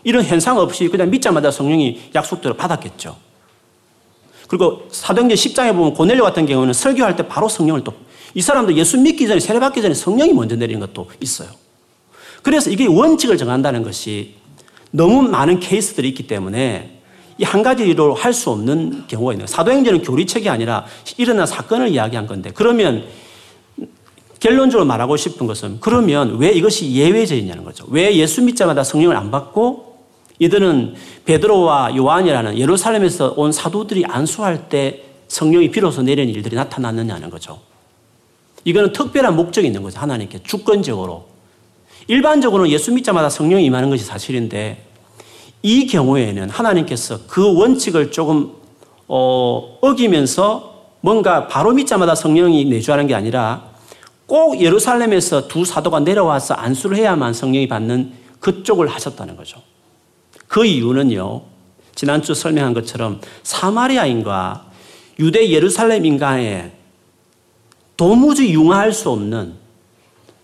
이런 0.04 0.24
현상 0.24 0.58
없이 0.60 0.88
그냥 0.88 1.10
믿자마자 1.10 1.50
성령이 1.50 2.12
약속대로 2.14 2.56
받았겠죠. 2.56 3.25
그리고 4.48 4.88
사도행전 4.92 5.36
10장에 5.36 5.74
보면 5.74 5.94
고넬료 5.94 6.24
같은 6.24 6.46
경우는 6.46 6.74
설교할 6.74 7.16
때 7.16 7.28
바로 7.28 7.50
성령을 7.50 7.84
또 7.84 7.94
이 8.38 8.42
사람도 8.42 8.74
예수 8.76 9.00
믿기 9.00 9.28
전에 9.28 9.40
세례 9.40 9.60
받기 9.62 9.82
전에 9.82 9.94
성령이 9.94 10.34
먼저 10.34 10.58
내리는 10.58 10.80
것도 10.82 11.08
있어요. 11.22 11.48
그래서 12.44 12.70
이게 12.70 12.86
원칙을 12.86 13.38
정한다는 13.38 13.82
것이 13.82 14.36
너무 14.92 15.22
많은 15.24 15.62
케이스들이 15.62 16.10
있기 16.10 16.28
때문에 16.28 17.00
이 17.38 17.44
한 17.46 17.64
가지로 17.64 18.14
할 18.14 18.34
수 18.34 18.50
없는 18.50 19.06
경우가 19.08 19.34
있는 19.34 19.48
사도행전은 19.48 20.02
교리책이 20.04 20.50
아니라 20.50 20.86
일어난 21.18 21.48
사건을 21.48 21.90
이야기한 21.90 22.28
건데 22.28 22.52
그러면 22.54 23.06
결론적으로 24.42 24.86
말하고 24.86 25.16
싶은 25.18 25.48
것은 25.48 25.78
그러면 25.80 26.38
왜 26.38 26.52
이것이 26.52 26.92
예외적이냐는 26.92 27.64
거죠. 27.64 27.86
왜 27.90 28.14
예수 28.16 28.42
믿자마자 28.42 28.84
성령을 28.84 29.16
안 29.16 29.32
받고 29.32 29.95
이들은 30.40 30.96
베드로와 31.26 31.96
요한이라는 31.96 32.58
예루살렘에서 32.58 33.34
온 33.38 33.52
사도들이 33.52 34.06
안수할 34.06 34.70
때 34.70 35.04
성령이 35.28 35.72
비로소 35.72 36.02
내리는 36.02 36.34
일들이 36.34 36.56
나타났느냐는 36.56 37.30
거죠. 37.30 37.60
이거는 38.64 38.92
특별한 38.92 39.36
목적이 39.36 39.68
있는 39.68 39.84
거죠. 39.84 40.00
하나님께 40.00 40.40
주권적으로. 40.44 41.28
일반적으로는 42.08 42.72
예수 42.72 42.92
믿자마자 42.92 43.30
성령이 43.30 43.66
임하는 43.66 43.90
것이 43.90 44.04
사실인데 44.04 44.84
이 45.64 45.88
경우에는 45.88 46.50
하나님께서 46.50 47.22
그 47.28 47.58
원칙을 47.58 48.12
조금 48.12 48.54
어, 49.08 49.78
어기면서 49.82 50.76
뭔가 51.02 51.48
바로 51.48 51.72
믿자마자 51.74 52.16
성령이 52.16 52.66
내주하는 52.66 53.08
게 53.08 53.16
아니라 53.16 53.70
꼭 54.26 54.60
예루살렘에서 54.60 55.48
두 55.48 55.66
사도가 55.66 56.00
내려와서 56.00 56.56
안수를 56.56 56.98
해야만 56.98 57.34
성령이 57.34 57.68
받는 57.68 58.14
그쪽을 58.40 58.88
하셨다는 58.88 59.36
거죠. 59.38 59.62
그 60.56 60.66
이유는요, 60.66 61.42
지난주 61.96 62.34
설명한 62.34 62.74
것처럼 62.74 63.20
사마리아인과 63.44 64.72
유대 65.20 65.50
예루살렘 65.50 66.06
인간의 66.06 66.72
도무지 67.98 68.54
융화할 68.54 68.94
수 68.94 69.10
없는 69.10 69.56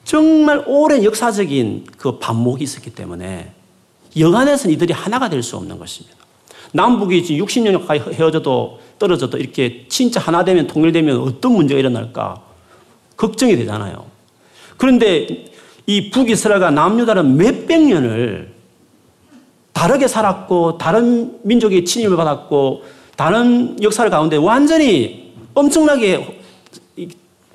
정말 0.03 0.65
오랜 0.67 1.05
역사적인 1.05 1.85
그 1.97 2.19
반목이 2.19 2.61
있었기 2.61 2.89
때문에 2.89 3.53
영안에서는 4.19 4.75
이들이 4.75 4.91
하나가 4.91 5.29
될 5.29 5.41
수 5.41 5.55
없는 5.55 5.79
것입니다. 5.79 6.17
남북이 6.73 7.23
지금 7.23 7.45
60년 7.45 7.79
가까이 7.79 7.99
헤어져도 7.99 8.81
떨어져도 8.99 9.37
이렇게 9.37 9.85
진짜 9.87 10.19
하나 10.19 10.43
되면 10.43 10.67
통일되면 10.67 11.21
어떤 11.21 11.53
문제가 11.53 11.79
일어날까 11.79 12.41
걱정이 13.15 13.55
되잖아요. 13.55 14.07
그런데 14.75 15.45
이 15.85 16.09
북이스라엘과 16.09 16.71
남유다는 16.71 17.37
몇백 17.37 17.83
년을 17.83 18.50
다르게 19.73 20.07
살았고 20.07 20.77
다른 20.77 21.39
민족의 21.43 21.85
침입을 21.85 22.17
받았고 22.17 22.83
다른 23.15 23.81
역사를 23.81 24.09
가운데 24.09 24.37
완전히 24.37 25.33
엄청나게 25.53 26.41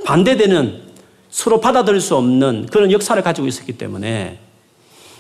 반대되는 0.05 0.83
서로 1.31 1.61
받아들일 1.61 2.01
수 2.01 2.17
없는 2.17 2.67
그런 2.71 2.91
역사를 2.93 3.21
가지고 3.23 3.47
있었기 3.47 3.73
때문에 3.73 4.39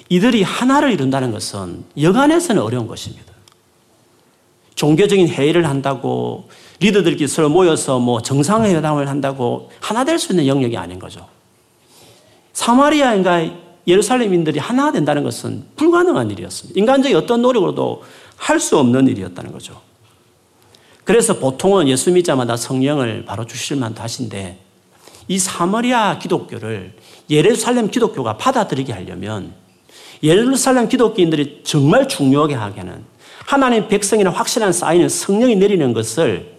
이들이 0.08 0.42
하나를 0.42 0.92
이룬다는 0.92 1.32
것은 1.32 1.84
여간에서는 2.00 2.62
어려운 2.62 2.86
것입니다. 2.86 3.32
종교적인 4.76 5.28
회의를 5.28 5.66
한다고 5.68 6.48
리더들끼리 6.80 7.26
서로 7.28 7.48
모여서 7.48 7.98
뭐 7.98 8.20
정상회담을 8.22 9.08
한다고 9.08 9.70
하나 9.80 10.04
될 10.04 10.18
수 10.18 10.32
있는 10.32 10.46
영역이 10.46 10.76
아닌 10.76 10.98
거죠. 10.98 11.26
사마리아인가 12.52 13.65
예루살렘인들이 13.86 14.58
하나 14.58 14.90
된다는 14.92 15.22
것은 15.22 15.64
불가능한 15.76 16.30
일이었습니다. 16.30 16.78
인간적인 16.78 17.16
어떤 17.16 17.42
노력으로도 17.42 18.02
할 18.36 18.60
수 18.60 18.78
없는 18.78 19.08
일이었다는 19.08 19.52
거죠. 19.52 19.80
그래서 21.04 21.38
보통은 21.38 21.88
예수 21.88 22.10
믿자마자 22.10 22.56
성령을 22.56 23.24
바로 23.24 23.46
주실 23.46 23.76
만도 23.76 24.02
하신데 24.02 24.58
이 25.28 25.38
사마리아 25.38 26.18
기독교를 26.18 26.94
예루살렘 27.30 27.90
기독교가 27.90 28.36
받아들이게 28.36 28.92
하려면 28.92 29.54
예루살렘 30.22 30.88
기독교인들이 30.88 31.62
정말 31.64 32.08
중요하게 32.08 32.54
하게는 32.54 33.04
하나님 33.46 33.88
백성이나 33.88 34.30
확실한 34.30 34.72
사인은 34.72 35.08
성령이 35.08 35.56
내리는 35.56 35.92
것을 35.92 36.56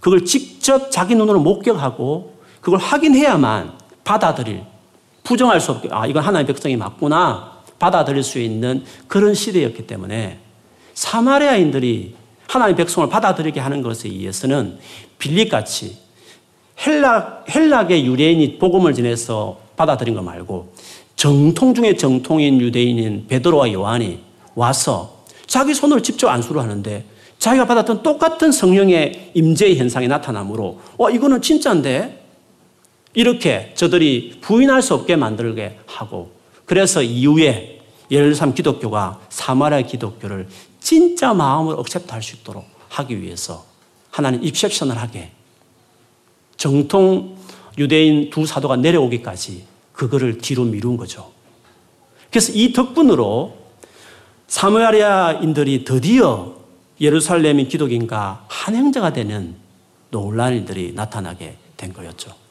그걸 0.00 0.24
직접 0.24 0.90
자기 0.90 1.14
눈으로 1.14 1.40
목격하고 1.40 2.38
그걸 2.60 2.78
확인해야만 2.80 3.78
받아들일 4.04 4.62
부정할 5.26 5.60
수 5.60 5.72
없게 5.72 5.88
아 5.90 6.06
이건 6.06 6.22
하나님의 6.22 6.46
백성이 6.46 6.76
맞구나 6.76 7.56
받아들일 7.78 8.22
수 8.22 8.38
있는 8.38 8.84
그런 9.08 9.34
시대였기 9.34 9.86
때문에 9.86 10.38
사마리아인들이 10.94 12.14
하나님의 12.46 12.76
백성을 12.76 13.08
받아들이게 13.08 13.58
하는 13.60 13.82
것에 13.82 14.08
의해서는 14.08 14.78
빌립같이 15.18 15.98
헬락 16.86 17.46
헬락의 17.52 18.06
유대인이 18.06 18.58
복음을 18.58 18.94
지내서 18.94 19.58
받아들인 19.76 20.14
거 20.14 20.22
말고 20.22 20.72
정통 21.16 21.74
중에 21.74 21.96
정통인 21.96 22.60
유대인인 22.60 23.26
베드로와 23.26 23.72
요한이 23.72 24.20
와서 24.54 25.24
자기 25.46 25.74
손을 25.74 26.02
직접 26.02 26.28
안수를 26.28 26.62
하는데 26.62 27.04
자기가 27.38 27.66
받았던 27.66 28.02
똑같은 28.02 28.52
성령의 28.52 29.32
임재의 29.34 29.76
현상이 29.76 30.08
나타나므로 30.08 30.80
와 30.96 31.08
어, 31.08 31.10
이거는 31.10 31.42
진짜인데 31.42 32.25
이렇게 33.16 33.72
저들이 33.74 34.38
부인할 34.42 34.82
수 34.82 34.92
없게 34.92 35.16
만들게 35.16 35.78
하고 35.86 36.32
그래서 36.66 37.02
이후에 37.02 37.80
예루살렘 38.10 38.54
기독교가 38.54 39.20
사마리아 39.30 39.80
기독교를 39.80 40.46
진짜 40.80 41.32
마음으로 41.32 41.78
억셉트할 41.78 42.22
수 42.22 42.36
있도록 42.36 42.66
하기 42.90 43.22
위해서 43.22 43.64
하나님 44.10 44.44
입셉션을 44.44 44.98
하게 44.98 45.30
정통 46.58 47.36
유대인 47.78 48.28
두 48.28 48.44
사도가 48.44 48.76
내려오기까지 48.76 49.64
그거를 49.92 50.36
뒤로 50.36 50.64
미룬 50.64 50.98
거죠. 50.98 51.32
그래서 52.30 52.52
이 52.54 52.74
덕분으로 52.74 53.56
사마리아인들이 54.46 55.84
드디어 55.84 56.54
예루살렘인 57.00 57.66
기독인과 57.66 58.44
한행자가 58.48 59.14
되는 59.14 59.56
놀라운 60.10 60.52
일들이 60.52 60.92
나타나게 60.92 61.56
된 61.78 61.94
거였죠. 61.94 62.45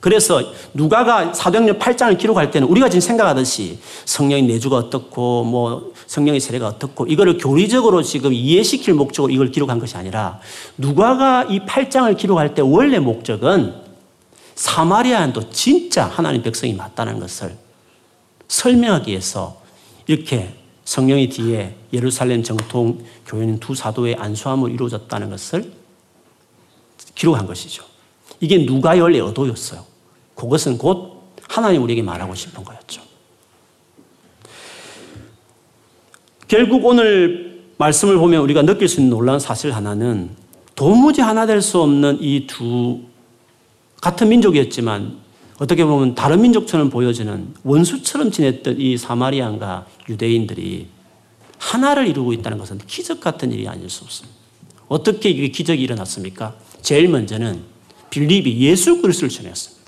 그래서 0.00 0.42
누가가 0.72 1.32
사도행전 1.34 1.78
8장을 1.78 2.16
기록할 2.18 2.50
때는 2.50 2.66
우리가 2.68 2.88
지금 2.88 3.00
생각하듯이 3.00 3.78
성령의 4.06 4.44
내주가 4.44 4.76
어떻고 4.76 5.44
뭐 5.44 5.92
성령의 6.06 6.40
세례가 6.40 6.66
어떻고 6.66 7.06
이거를 7.06 7.36
교리적으로 7.36 8.02
지금 8.02 8.32
이해시킬 8.32 8.94
목적으로 8.94 9.30
이걸 9.30 9.50
기록한 9.50 9.78
것이 9.78 9.96
아니라 9.96 10.40
누가가 10.78 11.44
이 11.44 11.60
8장을 11.60 12.16
기록할 12.16 12.54
때 12.54 12.62
원래 12.62 12.98
목적은 12.98 13.74
사마리아인도 14.54 15.50
진짜 15.50 16.06
하나님 16.06 16.42
백성이 16.42 16.72
맞다는 16.72 17.20
것을 17.20 17.56
설명하기 18.48 19.10
위해서 19.10 19.60
이렇게 20.06 20.54
성령이 20.84 21.28
뒤에 21.28 21.76
예루살렘 21.92 22.42
정통 22.42 23.04
교회는 23.26 23.60
두 23.60 23.74
사도의 23.74 24.16
안수함으로 24.16 24.72
이루어졌다는 24.72 25.30
것을 25.30 25.72
기록한 27.14 27.46
것이죠. 27.46 27.84
이게 28.40 28.64
누가 28.64 28.98
열의 28.98 29.20
의도였어요. 29.20 29.89
그것은 30.40 30.78
곧 30.78 31.20
하나님 31.48 31.82
우리에게 31.82 32.02
말하고 32.02 32.34
싶은 32.34 32.64
거였죠. 32.64 33.02
결국 36.48 36.84
오늘 36.86 37.62
말씀을 37.76 38.16
보면 38.16 38.40
우리가 38.42 38.62
느낄 38.62 38.88
수 38.88 39.00
있는 39.00 39.10
놀라운 39.10 39.38
사실 39.38 39.72
하나는 39.72 40.30
도무지 40.74 41.20
하나 41.20 41.44
될 41.46 41.60
수 41.60 41.80
없는 41.80 42.18
이 42.22 42.46
두 42.46 43.00
같은 44.00 44.30
민족이었지만 44.30 45.18
어떻게 45.58 45.84
보면 45.84 46.14
다른 46.14 46.40
민족처럼 46.40 46.88
보여지는 46.88 47.54
원수처럼 47.64 48.30
지냈던 48.30 48.80
이 48.80 48.96
사마리안과 48.96 49.86
유대인들이 50.08 50.88
하나를 51.58 52.08
이루고 52.08 52.32
있다는 52.32 52.56
것은 52.56 52.78
기적 52.86 53.20
같은 53.20 53.52
일이 53.52 53.68
아닐 53.68 53.90
수 53.90 54.04
없습니다. 54.04 54.38
어떻게 54.88 55.28
이게 55.28 55.48
기적이 55.48 55.82
일어났습니까? 55.82 56.56
제일 56.80 57.08
먼저는 57.08 57.60
빌립이 58.08 58.58
예수 58.60 59.02
그리스도를 59.02 59.28
전했습니다. 59.28 59.79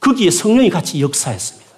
거기에 0.00 0.30
성령이 0.30 0.70
같이 0.70 1.00
역사했습니다. 1.00 1.70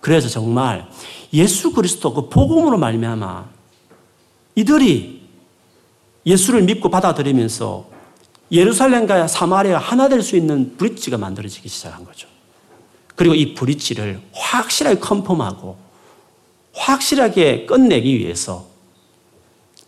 그래서 0.00 0.28
정말 0.28 0.88
예수 1.32 1.72
그리스도 1.72 2.12
그 2.14 2.28
복음으로 2.28 2.78
말미암아 2.78 3.48
이들이 4.56 5.20
예수를 6.26 6.62
믿고 6.62 6.88
받아들이면서 6.90 7.88
예루살렘과 8.50 9.28
사마리아 9.28 9.78
하나 9.78 10.08
될 10.08 10.22
수 10.22 10.36
있는 10.36 10.76
브릿지가 10.76 11.18
만들어지기 11.18 11.68
시작한 11.68 12.04
거죠. 12.04 12.26
그리고 13.14 13.34
이 13.34 13.54
브릿지를 13.54 14.20
확실하게 14.32 14.98
컨펌하고 14.98 15.76
확실하게 16.74 17.66
끝내기 17.66 18.18
위해서 18.18 18.66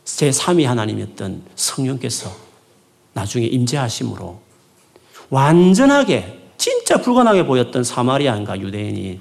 제3위 0.05 0.65
하나님이었던 0.65 1.43
성령께서 1.55 2.31
나중에 3.15 3.47
임재하심으로 3.47 4.41
완전하게 5.31 6.42
진짜 6.63 6.97
불가능하게 6.97 7.45
보였던 7.45 7.83
사마리아인과 7.83 8.61
유대인이 8.61 9.19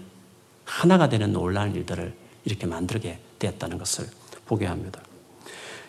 하나가 0.64 1.10
되는 1.10 1.34
놀라운 1.34 1.76
일들을 1.76 2.14
이렇게 2.46 2.68
만들게 2.68 3.18
되었다는 3.40 3.80
것을 3.80 4.06
보게 4.46 4.68
합니다. 4.68 5.02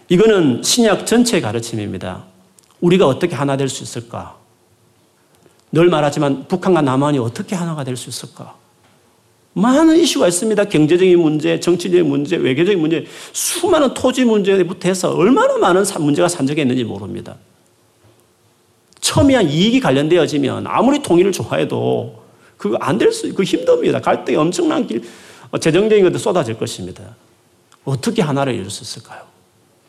이거는 0.09 0.63
신약 0.63 1.07
전체 1.07 1.43
가르침입니다. 1.43 2.25
우리가 2.81 3.07
어떻게 3.07 3.35
하나 3.35 3.59
될 3.59 3.69
수 3.69 3.83
있을까? 3.83 4.39
늘 5.73 5.91
말하지만 5.91 6.49
북한과 6.49 6.81
남한이 6.81 7.19
어떻게 7.19 7.55
하나가 7.55 7.85
될 7.85 7.99
수 7.99 8.09
있을까? 8.09 8.57
많은 9.53 9.99
이슈가 9.99 10.29
있습니다. 10.29 10.65
경제적인 10.65 11.21
문제, 11.21 11.61
정치적인 11.61 12.09
문제, 12.09 12.37
외교적인 12.37 12.81
문제, 12.81 13.05
수많은 13.35 13.93
토지 13.93 14.25
문제부터 14.25 14.89
해서 14.89 15.11
얼마나 15.15 15.59
많은 15.59 15.85
문제가 16.01 16.29
산적했는지 16.29 16.85
모릅니다. 16.85 17.37
첨예한 19.13 19.51
이익이 19.51 19.81
관련되어지면 19.81 20.67
아무리 20.67 21.03
통일을 21.03 21.33
좋아해도 21.33 22.23
그거 22.57 22.79
안 22.81 22.97
될 22.97 23.13
수, 23.13 23.33
그 23.35 23.43
힘듭니다. 23.43 24.01
갈등이 24.01 24.39
엄청난 24.39 24.87
길, 24.87 25.03
어, 25.51 25.59
재정적인 25.59 26.03
것도 26.05 26.17
쏟아질 26.17 26.57
것입니다. 26.57 27.03
어떻게 27.85 28.23
하나를 28.23 28.55
이룰 28.55 28.71
수 28.71 28.83
있을까요? 28.83 29.23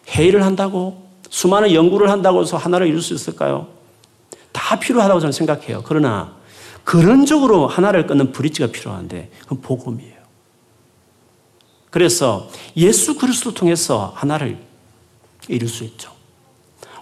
회의를 0.09 0.43
한다고? 0.43 1.07
수많은 1.29 1.73
연구를 1.73 2.09
한다고 2.09 2.41
해서 2.41 2.57
하나를 2.57 2.87
이룰 2.87 3.01
수 3.01 3.13
있을까요? 3.13 3.67
다 4.51 4.77
필요하다고 4.77 5.21
저는 5.21 5.31
생각해요. 5.31 5.83
그러나 5.85 6.35
그런적으로 6.83 7.67
하나를 7.67 8.07
끊는 8.07 8.33
브릿지가 8.33 8.67
필요한데 8.73 9.31
그건 9.43 9.61
복음이에요. 9.61 10.17
그래서 11.89 12.49
예수 12.75 13.17
그리스도 13.17 13.53
통해서 13.53 14.11
하나를 14.15 14.57
이룰 15.47 15.69
수 15.69 15.85
있죠. 15.85 16.11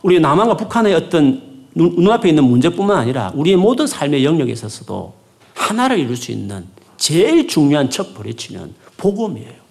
우리 0.03 0.19
남한과 0.19 0.57
북한의 0.57 0.93
어떤 0.93 1.50
눈앞에 1.74 2.30
있는 2.30 2.43
문제뿐만 2.43 2.97
아니라 2.97 3.32
우리의 3.36 3.55
모든 3.55 3.88
삶의 3.88 4.26
영역에 4.26 4.51
있어서도 4.51 5.13
하나를 5.53 5.99
이룰 5.99 6.17
수 6.17 6.32
있는 6.32 6.67
제일 6.97 7.47
중요한 7.47 7.89
첫 7.89 8.13
브릿지는 8.13 8.74
복음이에요. 8.97 9.61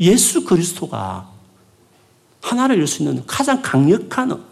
예수 0.00 0.44
그리스도가 0.44 1.28
하나를 2.42 2.76
이룰 2.76 2.86
수 2.86 3.02
있는 3.02 3.22
가장 3.26 3.62
강력한 3.62 4.44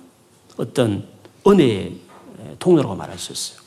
어떤 0.57 1.05
은혜의 1.47 1.93
통로라고 2.59 2.95
말할 2.95 3.18
수 3.18 3.33
있어요. 3.33 3.61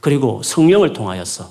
그리고 0.00 0.42
성령을 0.42 0.92
통하여서 0.92 1.50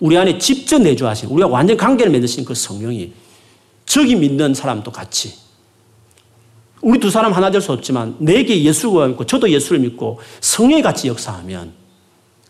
우리 0.00 0.16
안에 0.16 0.38
직접 0.38 0.78
내주하신, 0.80 1.28
우리가 1.30 1.48
완전 1.48 1.76
관계를 1.76 2.12
맺으신 2.12 2.44
그 2.44 2.54
성령이 2.54 3.12
저기 3.84 4.14
믿는 4.14 4.54
사람도 4.54 4.92
같이 4.92 5.34
우리 6.80 6.98
두 7.00 7.10
사람 7.10 7.32
하나 7.32 7.50
될 7.50 7.60
수 7.60 7.72
없지만 7.72 8.16
내게 8.18 8.62
예수가 8.62 9.08
믿고 9.08 9.26
저도 9.26 9.50
예수를 9.50 9.80
믿고 9.80 10.20
성령이 10.40 10.82
같이 10.82 11.08
역사하면 11.08 11.72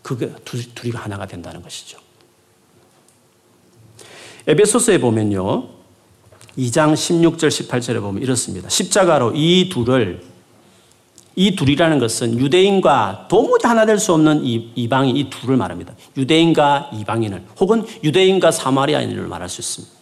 그게 0.03 0.31
둘이 0.45 0.93
하나가 0.93 1.25
된다는 1.25 1.61
것이죠. 1.61 1.97
에베소서에 4.47 4.99
보면요. 4.99 5.67
2장 6.57 6.93
16절 6.93 7.47
18절에 7.67 8.01
보면 8.01 8.21
이렇습니다. 8.21 8.69
십자가로 8.69 9.33
이 9.35 9.69
둘을 9.69 10.21
이 11.35 11.55
둘이라는 11.55 11.99
것은 11.99 12.37
유대인과 12.39 13.27
도무지 13.29 13.65
하나 13.65 13.85
될 13.85 13.97
수 13.97 14.13
없는 14.13 14.43
이, 14.43 14.71
이방인 14.75 15.15
이 15.15 15.29
둘을 15.29 15.55
말합니다. 15.55 15.93
유대인과 16.17 16.91
이방인을 16.93 17.43
혹은 17.59 17.85
유대인과 18.03 18.51
사마리아인을 18.51 19.27
말할 19.27 19.47
수 19.47 19.61
있습니다. 19.61 19.95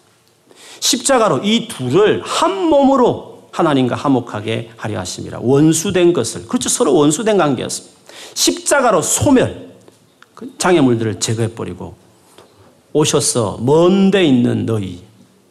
십자가로 0.79 1.41
이 1.43 1.67
둘을 1.67 2.21
한 2.23 2.63
몸으로 2.65 3.36
하나님과 3.57 3.95
화목하게 3.95 4.71
하려 4.77 4.99
하심이라 4.99 5.39
원수된 5.41 6.13
것을. 6.13 6.47
그렇죠. 6.47 6.69
서로 6.69 6.93
원수된 6.93 7.37
관계였습니다. 7.37 7.97
십자가로 8.35 9.01
소멸. 9.01 9.67
그 10.35 10.53
장애물들을 10.59 11.19
제거해 11.19 11.55
버리고 11.55 11.95
오셔서 12.93 13.57
먼데 13.61 14.23
있는 14.23 14.67
너희 14.67 15.01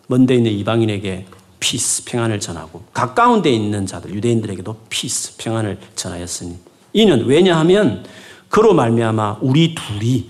먼데 0.06 0.36
있는 0.36 0.52
이방인에게 0.52 1.26
peace, 1.58 2.04
평안을 2.04 2.38
전하고 2.38 2.84
가까운 2.92 3.42
데 3.42 3.50
있는 3.50 3.86
자들, 3.86 4.14
유대인들에게도 4.14 4.76
peace, 4.88 5.36
평안을 5.38 5.78
전하였으니 5.96 6.56
이는 6.92 7.26
왜냐하면 7.26 8.04
그로 8.48 8.74
말미암아 8.74 9.38
우리 9.40 9.74
둘이 9.74 10.28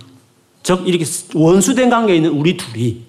즉 0.63 0.89
이렇게 0.89 1.05
원수된 1.35 1.91
관계에 1.91 2.17
있는 2.17 2.31
우리 2.31 2.57
둘이 2.57 3.03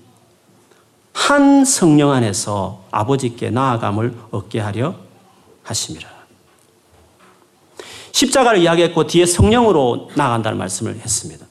한 1.18 1.66
성령 1.66 2.12
안에서 2.12 2.84
아버지께 2.92 3.50
나아감을 3.50 4.14
얻게 4.30 4.60
하려 4.60 4.94
하심이라. 5.64 6.08
십자가를 8.12 8.60
이야기했고 8.60 9.08
뒤에 9.08 9.26
성령으로 9.26 10.12
나아간다는 10.14 10.60
말씀을 10.60 10.96
했습니다. 10.96 11.46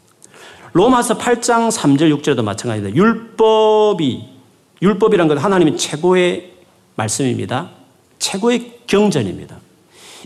로마서 0.72 1.18
8장 1.18 1.70
3절 1.70 2.16
6절에도 2.16 2.42
마찬가지입니다. 2.44 2.96
율법이 2.96 4.28
율법이란 4.82 5.26
건 5.26 5.38
하나님의 5.38 5.76
최고의 5.76 6.52
말씀입니다. 6.94 7.70
최고의 8.20 8.82
경전입니다. 8.86 9.58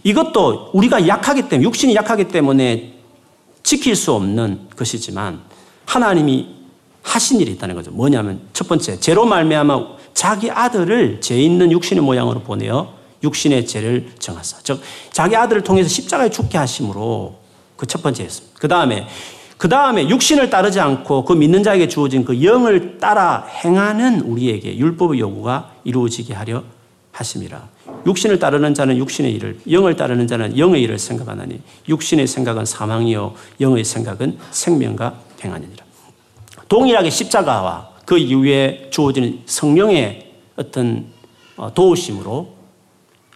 이것도 0.04 0.70
우리가 0.74 1.08
약하기 1.08 1.48
때문에, 1.48 1.64
육신이 1.66 1.94
약하기 1.94 2.28
때문에 2.28 2.94
지킬 3.62 3.96
수 3.96 4.12
없는 4.12 4.68
것이지만 4.76 5.40
하나님이 5.86 6.59
하신 7.02 7.40
일이 7.40 7.52
있다는 7.52 7.74
거죠. 7.74 7.90
뭐냐면 7.90 8.40
첫 8.52 8.68
번째, 8.68 8.98
죄로 9.00 9.24
말미암아 9.26 10.00
자기 10.14 10.50
아들을 10.50 11.20
죄 11.20 11.40
있는 11.40 11.72
육신의 11.72 12.02
모양으로 12.02 12.40
보내어 12.40 12.94
육신의 13.22 13.66
죄를 13.66 14.12
정하사. 14.18 14.58
즉 14.62 14.80
자기 15.12 15.36
아들을 15.36 15.62
통해서 15.62 15.88
십자가에 15.88 16.30
죽게 16.30 16.58
하심으로 16.58 17.38
그 17.76 17.86
첫 17.86 18.02
번째였습니다. 18.02 18.58
그 18.60 18.68
다음에 18.68 19.06
그 19.56 19.68
다음에 19.68 20.08
육신을 20.08 20.48
따르지 20.48 20.80
않고 20.80 21.24
그 21.24 21.32
믿는 21.32 21.62
자에게 21.62 21.88
주어진 21.88 22.24
그 22.24 22.42
영을 22.42 22.98
따라 22.98 23.46
행하는 23.62 24.20
우리에게 24.20 24.76
율법의 24.78 25.18
요구가 25.20 25.72
이루어지게 25.84 26.32
하려 26.34 26.62
하심이라. 27.12 27.68
육신을 28.06 28.38
따르는 28.38 28.72
자는 28.72 28.96
육신의 28.96 29.32
일을, 29.34 29.60
영을 29.70 29.96
따르는 29.96 30.26
자는 30.26 30.56
영의 30.56 30.82
일을 30.82 30.98
생각하나니 30.98 31.60
육신의 31.88 32.26
생각은 32.26 32.64
사망이요 32.64 33.34
영의 33.60 33.84
생각은 33.84 34.38
생명과 34.50 35.14
평안이니라. 35.38 35.79
동일하게 36.70 37.10
십자가와 37.10 37.90
그 38.06 38.16
이후에 38.16 38.88
주어지는 38.90 39.40
성령의 39.44 40.30
어떤 40.56 41.06
어, 41.56 41.74
도우심으로 41.74 42.48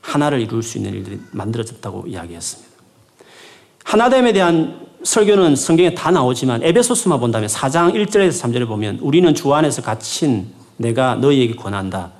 하나를 0.00 0.40
이룰 0.40 0.62
수 0.62 0.78
있는 0.78 0.94
일들이 0.94 1.18
만들어졌다고 1.32 2.06
이야기했습니다. 2.06 2.72
하나됨에 3.84 4.32
대한 4.32 4.86
설교는 5.02 5.56
성경에 5.56 5.94
다 5.94 6.10
나오지만 6.12 6.62
에베소스만 6.62 7.18
본다면 7.18 7.48
4장 7.48 7.94
1절에서 7.94 8.40
3절에 8.40 8.68
보면 8.68 9.00
우리는 9.02 9.34
주 9.34 9.52
안에서 9.52 9.82
갇힌 9.82 10.46
내가 10.76 11.16
너희에게 11.16 11.56
권한다. 11.56 12.12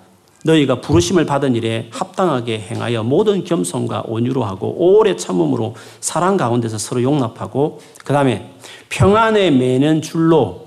너희가 0.44 0.80
부르심을 0.80 1.26
받은 1.26 1.54
일에 1.54 1.88
합당하게 1.92 2.58
행하여 2.58 3.04
모든 3.04 3.44
겸손과 3.44 4.04
온유로 4.06 4.44
하고 4.44 4.74
오래 4.76 5.14
참음으로 5.16 5.76
사랑 6.00 6.36
가운데서 6.36 6.76
서로 6.76 7.02
용납하고 7.02 7.80
그 8.04 8.12
다음에 8.12 8.52
평안의 8.90 9.52
매는 9.52 10.02
줄로 10.02 10.63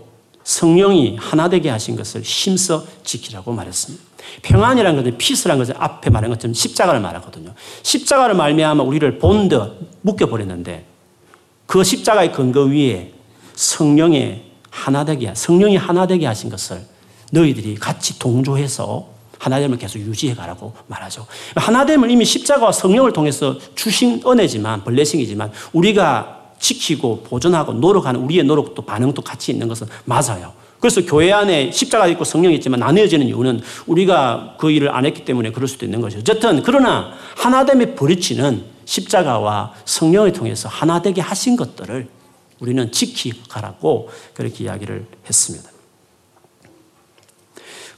성령이 0.47 1.17
하나 1.19 1.49
되게 1.49 1.69
하신 1.69 1.97
것을 1.97 2.21
힘써 2.21 2.85
지키라고 3.03 3.51
말했습니다. 3.51 4.01
평안이라는 4.43 4.97
것은 4.97 5.17
peace라는 5.17 5.59
것은 5.59 5.75
앞에 5.77 6.09
말한 6.09 6.31
것처럼 6.31 6.53
십자가를 6.53 7.01
말하거든요. 7.01 7.53
십자가를 7.83 8.33
말미암아 8.33 8.81
우리를 8.81 9.19
본드 9.19 9.73
묶여 10.01 10.27
버렸는데 10.27 10.85
그 11.65 11.83
십자가의 11.83 12.31
근거 12.31 12.61
위에 12.63 13.11
성령의 13.55 14.45
하나 14.69 15.03
되게, 15.03 15.33
성령이 15.35 15.75
하나 15.75 16.07
되게 16.07 16.25
하신 16.25 16.49
것을 16.49 16.79
너희들이 17.31 17.75
같이 17.75 18.17
동조해서 18.17 19.09
하나됨을 19.39 19.77
계속 19.77 19.99
유지해 19.99 20.33
가라고 20.33 20.73
말하죠. 20.87 21.27
하나됨을 21.55 22.09
이미 22.09 22.23
십자가와 22.23 22.71
성령을 22.71 23.11
통해서 23.11 23.57
주신 23.75 24.21
은혜지만, 24.25 24.85
blessing이지만, 24.85 25.51
우리가 25.73 26.36
지키고 26.59 27.23
보존하고 27.23 27.73
노력하는 27.73 28.21
우리의 28.21 28.43
노력도 28.43 28.81
반응도 28.81 29.21
같이 29.21 29.51
있는 29.51 29.67
것은 29.67 29.87
맞아요. 30.05 30.53
그래서 30.79 31.01
교회 31.01 31.31
안에 31.31 31.71
십자가 31.71 32.07
있고 32.07 32.23
성령이 32.23 32.55
있지만 32.55 32.79
나뉘어지는 32.79 33.27
이유는 33.27 33.61
우리가 33.87 34.55
그 34.59 34.69
일을 34.69 34.93
안 34.93 35.05
했기 35.05 35.25
때문에 35.25 35.51
그럴 35.51 35.67
수도 35.67 35.85
있는 35.85 36.01
거죠. 36.01 36.19
어쨌든, 36.19 36.61
그러나 36.61 37.13
하나됨의 37.35 37.95
버리치는 37.95 38.63
십자가와 38.85 39.73
성령을 39.85 40.33
통해서 40.33 40.69
하나되게 40.69 41.19
하신 41.19 41.55
것들을 41.55 42.07
우리는 42.59 42.91
지키가라고 42.91 44.09
그렇게 44.33 44.65
이야기를 44.65 45.05
했습니다. 45.25 45.69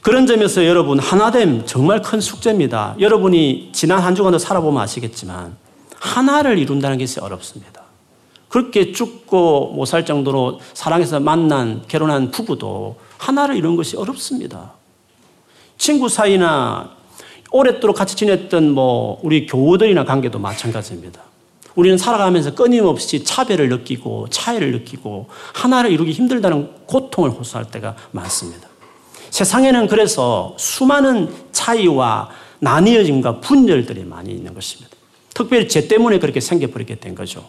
그런 0.02 0.26
점에서 0.26 0.64
여러분 0.64 0.98
하나됨 0.98 1.66
정말 1.66 2.00
큰 2.00 2.20
숙제입니다. 2.20 2.96
여러분이 2.98 3.70
지난 3.72 4.00
한 4.00 4.14
주간도 4.14 4.38
살아보면 4.38 4.82
아시겠지만 4.82 5.56
하나를 5.98 6.58
이룬다는 6.58 6.98
것이 6.98 7.20
어렵습니다. 7.20 7.79
그렇게 8.50 8.92
죽고 8.92 9.72
못 9.74 9.86
살 9.86 10.04
정도로 10.04 10.60
사랑해서 10.74 11.20
만난 11.20 11.82
결혼한 11.88 12.30
부부도 12.30 12.96
하나를 13.16 13.56
이룬 13.56 13.76
것이 13.76 13.96
어렵습니다. 13.96 14.72
친구 15.78 16.08
사이나 16.08 16.90
오랫도록 17.52 17.96
같이 17.96 18.16
지냈던 18.16 18.72
뭐 18.72 19.18
우리 19.22 19.46
교우들이나 19.46 20.04
관계도 20.04 20.38
마찬가지입니다. 20.38 21.22
우리는 21.76 21.96
살아가면서 21.96 22.54
끊임없이 22.54 23.24
차별을 23.24 23.68
느끼고 23.68 24.28
차이를 24.30 24.72
느끼고 24.72 25.28
하나를 25.54 25.92
이루기 25.92 26.12
힘들다는 26.12 26.86
고통을 26.86 27.30
호소할 27.30 27.70
때가 27.70 27.96
많습니다. 28.10 28.68
세상에는 29.30 29.86
그래서 29.86 30.54
수많은 30.58 31.32
차이와 31.52 32.28
나뉘어짐과 32.58 33.40
분열들이 33.40 34.04
많이 34.04 34.32
있는 34.32 34.52
것입니다. 34.54 34.90
특별히 35.32 35.68
죄 35.68 35.86
때문에 35.86 36.18
그렇게 36.18 36.40
생겨버리게 36.40 36.96
된 36.96 37.14
거죠. 37.14 37.48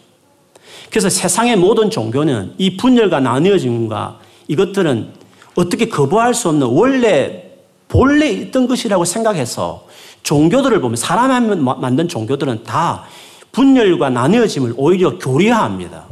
그래서 0.90 1.08
세상의 1.08 1.56
모든 1.56 1.90
종교는 1.90 2.54
이 2.58 2.76
분열과 2.76 3.20
나뉘어짐과 3.20 4.20
이것들은 4.48 5.12
어떻게 5.54 5.88
거부할 5.88 6.34
수 6.34 6.48
없는 6.48 6.66
원래 6.66 7.50
본래 7.88 8.28
있던 8.30 8.66
것이라고 8.68 9.04
생각해서 9.04 9.86
종교들을 10.22 10.80
보면 10.80 10.96
사람이 10.96 11.56
만든 11.56 12.08
종교들은 12.08 12.64
다 12.64 13.04
분열과 13.52 14.10
나뉘어짐을 14.10 14.74
오히려 14.76 15.18
교리화합니다. 15.18 16.06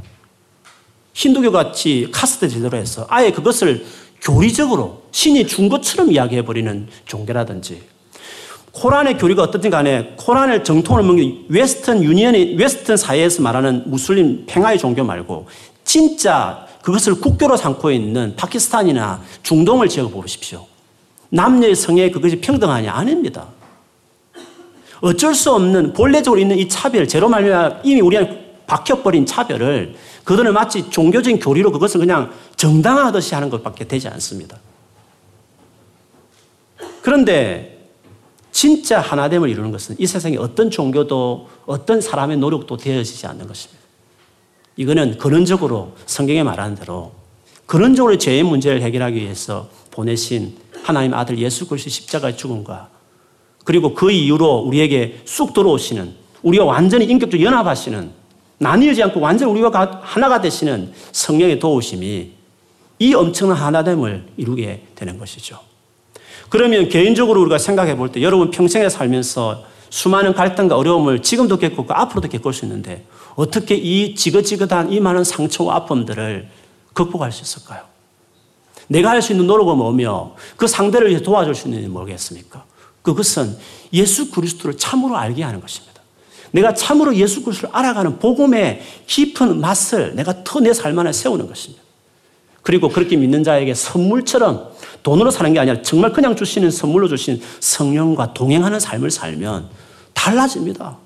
힌두교 1.14 1.52
같이 1.52 2.08
카스트 2.12 2.48
제대로 2.48 2.76
해서 2.76 3.06
아예 3.08 3.30
그것을 3.30 3.84
교리적으로 4.22 5.02
신이 5.12 5.46
준 5.46 5.68
것처럼 5.68 6.12
이야기해버리는 6.12 6.88
종교라든지 7.06 7.82
코란의 8.72 9.18
교리가 9.18 9.42
어떻든 9.42 9.70
간에 9.70 10.14
코란을 10.16 10.64
정통을 10.64 11.02
먹는 11.02 11.46
웨스턴 11.48 12.02
유니언이 12.02 12.56
웨스턴 12.56 12.96
사회에서 12.96 13.42
말하는 13.42 13.84
무슬림 13.86 14.44
팽하의 14.46 14.78
종교 14.78 15.04
말고 15.04 15.48
진짜 15.84 16.66
그것을 16.82 17.20
국교로 17.20 17.56
삼고 17.56 17.90
있는 17.90 18.34
파키스탄이나 18.36 19.22
중동을 19.42 19.88
지어 19.88 20.08
보십시오. 20.08 20.66
남녀의 21.30 21.74
성에 21.74 22.10
그것이 22.10 22.40
평등하냐? 22.40 22.92
아닙니다. 22.92 23.46
어쩔 25.00 25.34
수 25.34 25.52
없는 25.52 25.92
본래적으로 25.92 26.40
있는 26.40 26.58
이 26.58 26.68
차별, 26.68 27.08
제로 27.08 27.28
말미암아 27.28 27.80
이미 27.84 28.00
우리한테 28.00 28.62
박혀버린 28.66 29.26
차별을 29.26 29.94
그들은 30.24 30.52
마치 30.52 30.88
종교적인 30.90 31.40
교리로 31.40 31.72
그것을 31.72 32.00
그냥 32.00 32.30
정당화하듯이 32.56 33.34
하는 33.34 33.50
것밖에 33.50 33.86
되지 33.86 34.08
않습니다. 34.08 34.58
그런데 37.02 37.69
진짜 38.53 39.01
하나됨을 39.01 39.48
이루는 39.48 39.70
것은 39.70 39.96
이 39.98 40.07
세상에 40.07 40.36
어떤 40.36 40.70
종교도 40.70 41.48
어떤 41.66 42.01
사람의 42.01 42.38
노력도 42.38 42.76
되어지지 42.76 43.26
않는 43.26 43.46
것입니다. 43.46 43.80
이거는 44.76 45.18
근원적으로 45.18 45.92
성경에 46.07 46.42
말하는 46.42 46.74
대로 46.74 47.12
근원적으로 47.66 48.18
죄의 48.18 48.42
문제를 48.42 48.82
해결하기 48.82 49.16
위해서 49.20 49.68
보내신 49.90 50.57
하나님 50.82 51.14
아들 51.14 51.38
예수 51.38 51.68
그리스도 51.68 51.90
십자가의 51.90 52.36
죽음과 52.36 52.88
그리고 53.64 53.94
그 53.94 54.11
이후로 54.11 54.61
우리에게 54.61 55.20
쑥 55.24 55.53
들어오시는 55.53 56.14
우리가 56.42 56.64
완전히 56.64 57.05
인격적으로 57.05 57.44
연합하시는 57.44 58.11
나뉘지 58.59 59.03
않고 59.05 59.20
완전히 59.20 59.53
우리가 59.53 60.01
하나가 60.03 60.40
되시는 60.40 60.92
성령의 61.12 61.59
도우심이 61.59 62.32
이 62.98 63.14
엄청난 63.14 63.57
하나됨을 63.57 64.26
이루게 64.36 64.86
되는 64.94 65.18
것이죠. 65.18 65.69
그러면 66.51 66.88
개인적으로 66.88 67.40
우리가 67.42 67.59
생각해 67.59 67.96
볼 67.96 68.11
때 68.12 68.20
여러분 68.22 68.51
평생에 68.51 68.88
살면서 68.88 69.64
수많은 69.88 70.34
갈등과 70.34 70.76
어려움을 70.76 71.22
지금도 71.22 71.59
겪고 71.59 71.86
앞으로도 71.88 72.28
겪을 72.28 72.53
수 72.53 72.64
있는데 72.64 73.07
어떻게 73.34 73.74
이 73.76 74.14
지긋지긋한 74.14 74.92
이 74.92 75.01
많은 75.01 75.24
상처와 75.24 75.76
아픔들을 75.76 76.48
극복할 76.92 77.32
수 77.32 77.42
있을까요? 77.42 77.82
내가 78.88 79.11
할 79.11 79.22
수 79.22 79.32
있는 79.32 79.46
노력은 79.46 79.76
뭐며 79.76 80.34
그 80.57 80.66
상대를 80.66 81.22
도와줄 81.22 81.55
수 81.55 81.68
있는지 81.68 81.88
모르겠습니까? 81.88 82.64
그것은 83.03 83.57
예수 83.92 84.30
그리스도를 84.30 84.76
참으로 84.76 85.16
알게 85.16 85.42
하는 85.42 85.61
것입니다. 85.61 86.03
내가 86.51 86.74
참으로 86.74 87.14
예수 87.14 87.42
그리스도를 87.44 87.74
알아가는 87.74 88.18
복음의 88.18 88.82
깊은 89.07 89.61
맛을 89.61 90.14
내가 90.16 90.42
더 90.44 90.61
내 90.61 90.72
삶 90.72 90.98
안에 90.98 91.12
세우는 91.12 91.46
것입니다. 91.46 91.82
그리고 92.70 92.88
그렇게 92.88 93.16
믿는 93.16 93.42
자에게 93.42 93.74
선물처럼 93.74 94.70
돈으로 95.02 95.32
사는 95.32 95.52
게 95.52 95.58
아니라 95.58 95.82
정말 95.82 96.12
그냥 96.12 96.36
주시는 96.36 96.70
선물로 96.70 97.08
주신 97.08 97.42
성령과 97.58 98.32
동행하는 98.32 98.78
삶을 98.78 99.10
살면 99.10 99.68
달라집니다. 100.14 100.96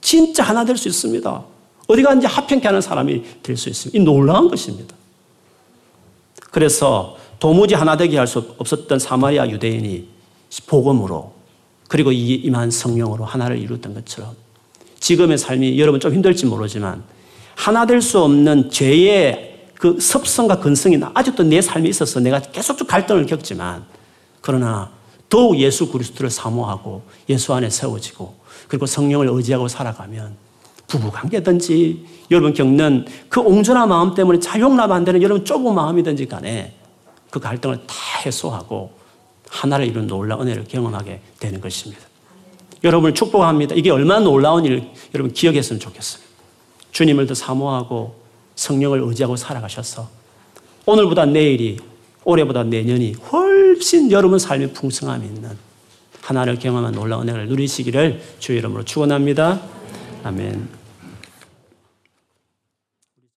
진짜 0.00 0.42
하나 0.42 0.64
될 0.64 0.78
수 0.78 0.88
있습니다. 0.88 1.44
어디 1.86 2.02
가든지 2.02 2.26
합평케 2.26 2.66
하는 2.66 2.80
사람이 2.80 3.22
될 3.42 3.58
수 3.58 3.68
있습니다. 3.68 4.00
이 4.00 4.02
놀라운 4.02 4.48
것입니다. 4.48 4.96
그래서 6.50 7.18
도무지 7.38 7.74
하나 7.74 7.98
되게 7.98 8.16
할 8.16 8.26
수 8.26 8.38
없었던 8.56 8.98
사마리아 8.98 9.50
유대인이 9.50 10.08
복음으로 10.66 11.34
그리고 11.88 12.10
임한 12.10 12.70
성령으로 12.70 13.26
하나를 13.26 13.58
이루었던 13.58 13.92
것처럼 13.92 14.34
지금의 14.98 15.36
삶이 15.36 15.78
여러분 15.78 16.00
좀 16.00 16.14
힘들지 16.14 16.46
모르지만 16.46 17.02
하나 17.54 17.84
될 17.84 18.00
수 18.00 18.18
없는 18.20 18.70
죄의 18.70 19.49
그 19.80 19.98
섭성과 19.98 20.60
근성이 20.60 21.00
아직도 21.14 21.42
내 21.42 21.62
삶에 21.62 21.88
있어서 21.88 22.20
내가 22.20 22.38
계속 22.38 22.86
갈등을 22.86 23.24
겪지만 23.24 23.86
그러나 24.42 24.90
더욱 25.30 25.58
예수 25.58 25.90
그리스도를 25.90 26.28
사모하고 26.28 27.02
예수 27.30 27.54
안에 27.54 27.70
세워지고 27.70 28.34
그리고 28.68 28.84
성령을 28.84 29.28
의지하고 29.30 29.68
살아가면 29.68 30.36
부부 30.86 31.10
관계든지 31.10 32.04
여러분 32.30 32.52
겪는 32.52 33.06
그 33.30 33.40
옹졸한 33.40 33.88
마음 33.88 34.14
때문에 34.14 34.38
잘 34.38 34.60
용납 34.60 34.92
안 34.92 35.02
되는 35.02 35.22
여러분 35.22 35.46
좁은 35.46 35.74
마음이든지 35.74 36.26
간에 36.26 36.74
그 37.30 37.40
갈등을 37.40 37.86
다 37.86 37.94
해소하고 38.26 38.90
하나를 39.48 39.86
이룬 39.86 40.06
놀라운 40.06 40.42
은혜를 40.42 40.64
경험하게 40.64 41.22
되는 41.38 41.58
것입니다. 41.58 42.02
여러분을 42.84 43.14
축복합니다. 43.14 43.74
이게 43.76 43.88
얼마나 43.88 44.20
놀라운 44.20 44.66
일 44.66 44.90
여러분 45.14 45.32
기억했으면 45.32 45.80
좋겠어요. 45.80 46.22
주님을 46.92 47.26
더 47.26 47.32
사모하고 47.32 48.19
성령을 48.60 49.00
의지하고 49.02 49.36
살아가셔서 49.36 50.08
오늘보다 50.84 51.24
내일이 51.24 51.78
올해보다 52.24 52.62
내년이 52.62 53.14
훨씬 53.32 54.10
여러분 54.10 54.38
삶의 54.38 54.74
풍성함이 54.74 55.26
있는 55.26 55.56
하나를 56.20 56.58
경험한 56.58 56.92
놀라운 56.92 57.28
은혜를 57.28 57.48
누리시기를 57.48 58.20
주의 58.38 58.58
이름으로 58.58 58.84
축원합니다. 58.84 59.60
아멘. 60.22 60.79